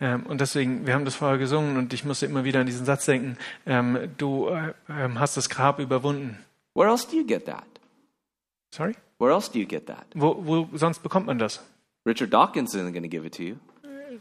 [0.00, 2.84] Ähm, und deswegen, wir haben das vorher gesungen und ich musste immer wieder an diesen
[2.84, 6.38] Satz denken, ähm, du äh, ähm, hast das Grab überwunden.
[6.74, 7.64] Where else do you get that?
[8.74, 8.94] Sorry?
[9.18, 10.06] Where else do you get that?
[10.14, 11.62] Wo, wo sonst bekommt man das?
[12.06, 13.56] Richard Dawkins isn't going to give it to you.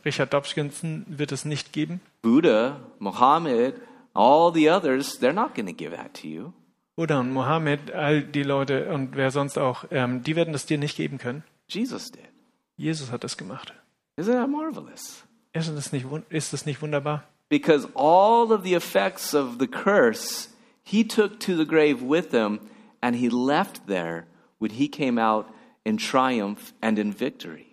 [0.06, 2.02] Richard Dawkinson wird es nicht geben.
[2.22, 3.76] Buddha, Muhammad,
[4.14, 6.54] all the others, they're not going to give that to you.
[6.96, 10.96] Buddha und Mohammed, all die Leute und wer sonst auch, die werden das dir nicht
[10.96, 11.44] geben können.
[11.68, 12.30] Jesus did.
[12.78, 13.74] Jesus hat das gemacht.
[14.16, 15.24] Isn't that marvelous?
[15.54, 17.24] Ist das nicht, ist das nicht wunderbar?
[17.50, 20.50] Because all of the effects of the curse,
[20.84, 22.60] he took to the grave with him,
[23.02, 24.26] and he left there
[24.58, 25.46] when he came out
[25.86, 27.68] in triumph and in victory.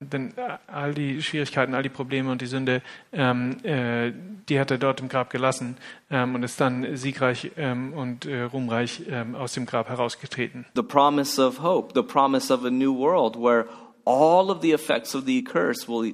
[0.00, 4.12] Denn äh, all die Schwierigkeiten, all die Probleme und die Sünde, ähm, äh,
[4.48, 5.76] die hat er dort im Grab gelassen
[6.08, 10.66] ähm, und ist dann siegreich ähm, und äh, ruhmreich ähm, aus dem Grab herausgetreten.
[10.76, 13.66] The promise of hope, the promise of a new world where
[14.04, 16.04] all of the effects of the curse will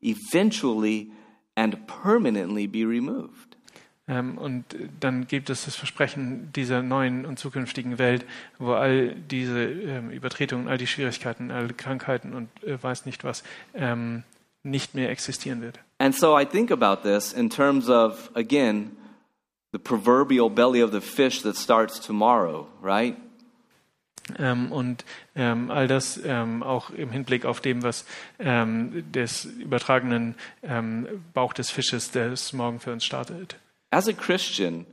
[0.00, 1.10] eventually
[1.54, 3.56] and permanently be removed.
[4.08, 4.64] Ähm, und
[5.00, 8.24] dann gibt es das Versprechen dieser neuen und zukünftigen Welt,
[8.58, 13.22] wo all diese ähm, Übertretungen, all die Schwierigkeiten, all die Krankheiten und äh, weiß nicht
[13.24, 13.42] was
[13.74, 14.22] ähm,
[14.62, 15.78] nicht mehr existieren wird.
[15.98, 18.96] And so I think about this in terms of, again,
[19.72, 23.16] the proverbial belly of the fish that starts tomorrow, right?
[24.38, 25.04] Ähm, und
[25.34, 28.04] ähm, all das ähm, auch im Hinblick auf dem, was
[28.38, 33.56] ähm, des übertragenen ähm, Bauch des Fisches, des morgen für uns startet.
[33.90, 34.86] As a Christian,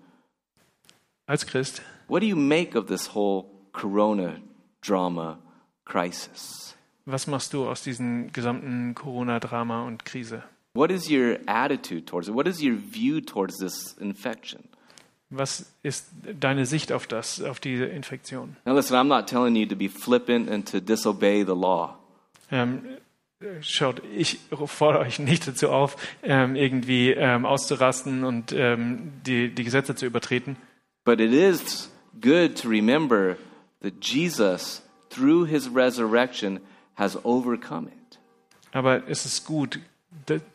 [1.28, 4.36] Als Christ, what do you make of this whole corona
[4.82, 5.40] drama
[5.84, 6.66] crisis?
[7.06, 10.44] was machst du aus diesem gesamten Corona-Drama und Krise?
[10.74, 12.36] What is your attitude towards it?
[12.36, 14.68] What is your view towards this infection?
[15.30, 16.08] Was ist
[16.40, 18.58] deine Sicht auf das, auf diese Infektion?
[18.66, 21.98] Now, listen, I'm not telling you to be flippant and to disobey the law.
[22.52, 22.84] Ähm,
[23.62, 29.64] schaut, ich fordere euch nicht dazu auf, ähm, irgendwie ähm, auszurasten und ähm, die, die
[29.64, 30.58] Gesetze zu übertreten.
[31.04, 31.90] But it is
[32.22, 33.38] good to remember
[33.82, 36.60] that Jesus, through his resurrection,
[36.96, 38.20] has overcome it.
[38.72, 39.80] Aber es ist gut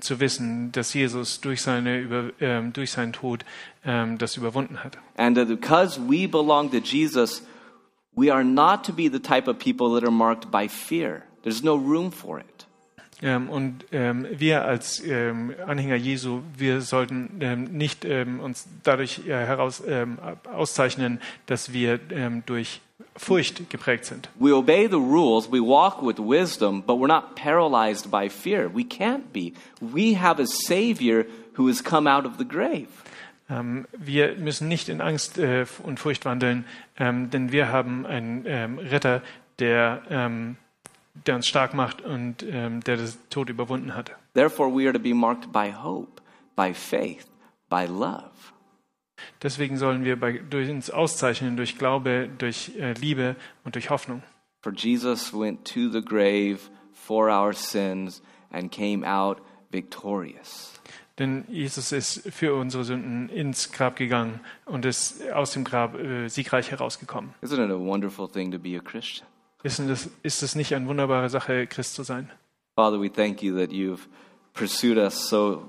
[0.01, 3.45] zu wissen, dass Jesus durch, seine ähm, durch seinen Tod
[3.85, 4.99] ähm, das überwunden hat.
[5.16, 7.43] And because we belong to Jesus,
[8.14, 11.23] we are not to be the type of people that are marked by fear.
[11.43, 12.59] There's no room for it.
[13.23, 17.39] Ähm, und ähm, wir als ähm, Anhänger Jesu, wir sollten
[17.71, 19.83] nicht uns dadurch äh, heraus
[20.45, 21.99] auszeichnen, dass wir
[22.47, 22.81] durch
[23.16, 24.29] Furcht geprägt sind.
[24.39, 28.71] We obey the rules, we walk with wisdom, but we're not paralyzed by fear.
[28.73, 29.53] We can't be.
[29.81, 32.89] We have a Savior who has come out of the grave.
[33.51, 36.64] Ähm, wir müssen nicht in Angst äh, und Furcht wandeln,
[36.99, 39.23] ähm, denn wir haben einen ähm, Retter,
[39.59, 40.57] der, ähm,
[41.14, 44.12] der uns stark macht und ähm, der das Tod überwunden hat.
[44.34, 46.22] Therefore, we are to be marked by hope,
[46.56, 47.26] by faith,
[47.68, 48.30] by love.
[49.42, 54.22] Deswegen sollen wir bei, durch uns auszeichnen durch Glaube, durch äh, Liebe und durch Hoffnung.
[54.62, 56.58] For Jesus went to the grave
[56.92, 59.38] for our sins and came out
[59.70, 60.72] victorious.
[61.18, 66.28] Denn Jesus ist für unsere Sünden ins Grab gegangen und ist aus dem Grab äh,
[66.28, 67.34] siegreich herausgekommen.
[67.42, 69.30] Isn't it a wonderful thing to be a Christian?
[69.62, 72.30] Ist, das, ist es nicht eine wunderbare Sache, Christ zu sein?
[72.76, 74.08] Father, we thank you that you've
[74.54, 75.68] pursued us so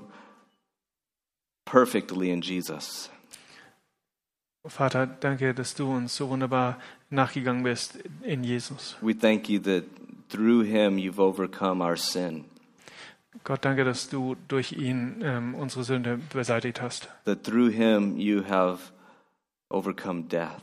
[1.64, 3.10] perfectly in Jesus.
[4.64, 6.78] Vater, danke, dass du uns so wunderbar
[7.10, 8.96] nachgegangen bist in Jesus.
[9.02, 9.84] We thank you that
[10.28, 12.44] through him you've overcome our sin,
[13.44, 17.08] Gott, danke, dass du durch ihn ähm, unsere Sünde beseitigt hast.
[17.24, 18.92] that through him you have
[19.70, 20.62] overcome death.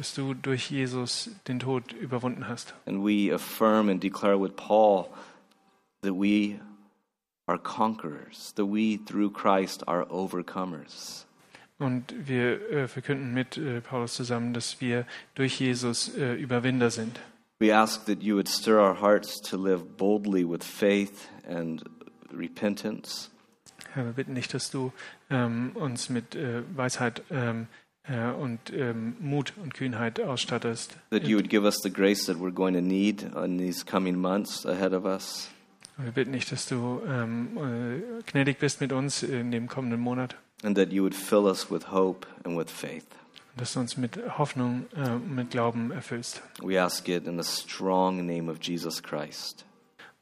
[0.00, 2.72] Dass du durch Jesus den Tod überwunden hast.
[2.86, 5.10] And we affirm and declare with Paul
[6.00, 6.58] that we
[7.46, 11.26] are conquerors, that we through Christ are overcomers.
[11.78, 17.20] Und wir äh, verkünden mit äh, Paulus zusammen, dass wir durch Jesus äh, Überwinder sind.
[17.58, 21.84] We ask that you would stir our hearts to live boldly with faith and
[22.32, 23.28] repentance,
[23.92, 24.94] Herr, wir bitten dich, dass du
[25.28, 30.96] ähm, uns mit äh, Weisheit ähm, äh, und ähm, Mut und Kühnheit ausstattest.
[31.10, 34.16] that you would give us the grace that we're going to need in these coming
[34.16, 35.48] months ahead of us.
[35.96, 40.36] Wir bitten dich, dass du ähm, äh, gnädig bist mit uns in dem kommenden Monat.
[40.62, 43.06] and that you would fill us with hope and with faith.
[43.56, 46.42] Dass du uns mit Hoffnung, äh, mit Glauben erfüllst.
[46.62, 49.64] We ask it in the strong name of Jesus Christ.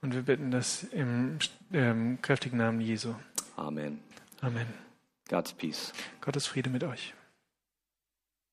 [0.01, 1.39] Und wir bitten das im
[1.73, 3.15] ähm, kräftigen Namen Jesu.
[3.57, 3.99] Amen.
[4.41, 4.67] Amen.
[5.29, 5.93] God's peace.
[6.21, 7.15] Gottes Friede mit euch.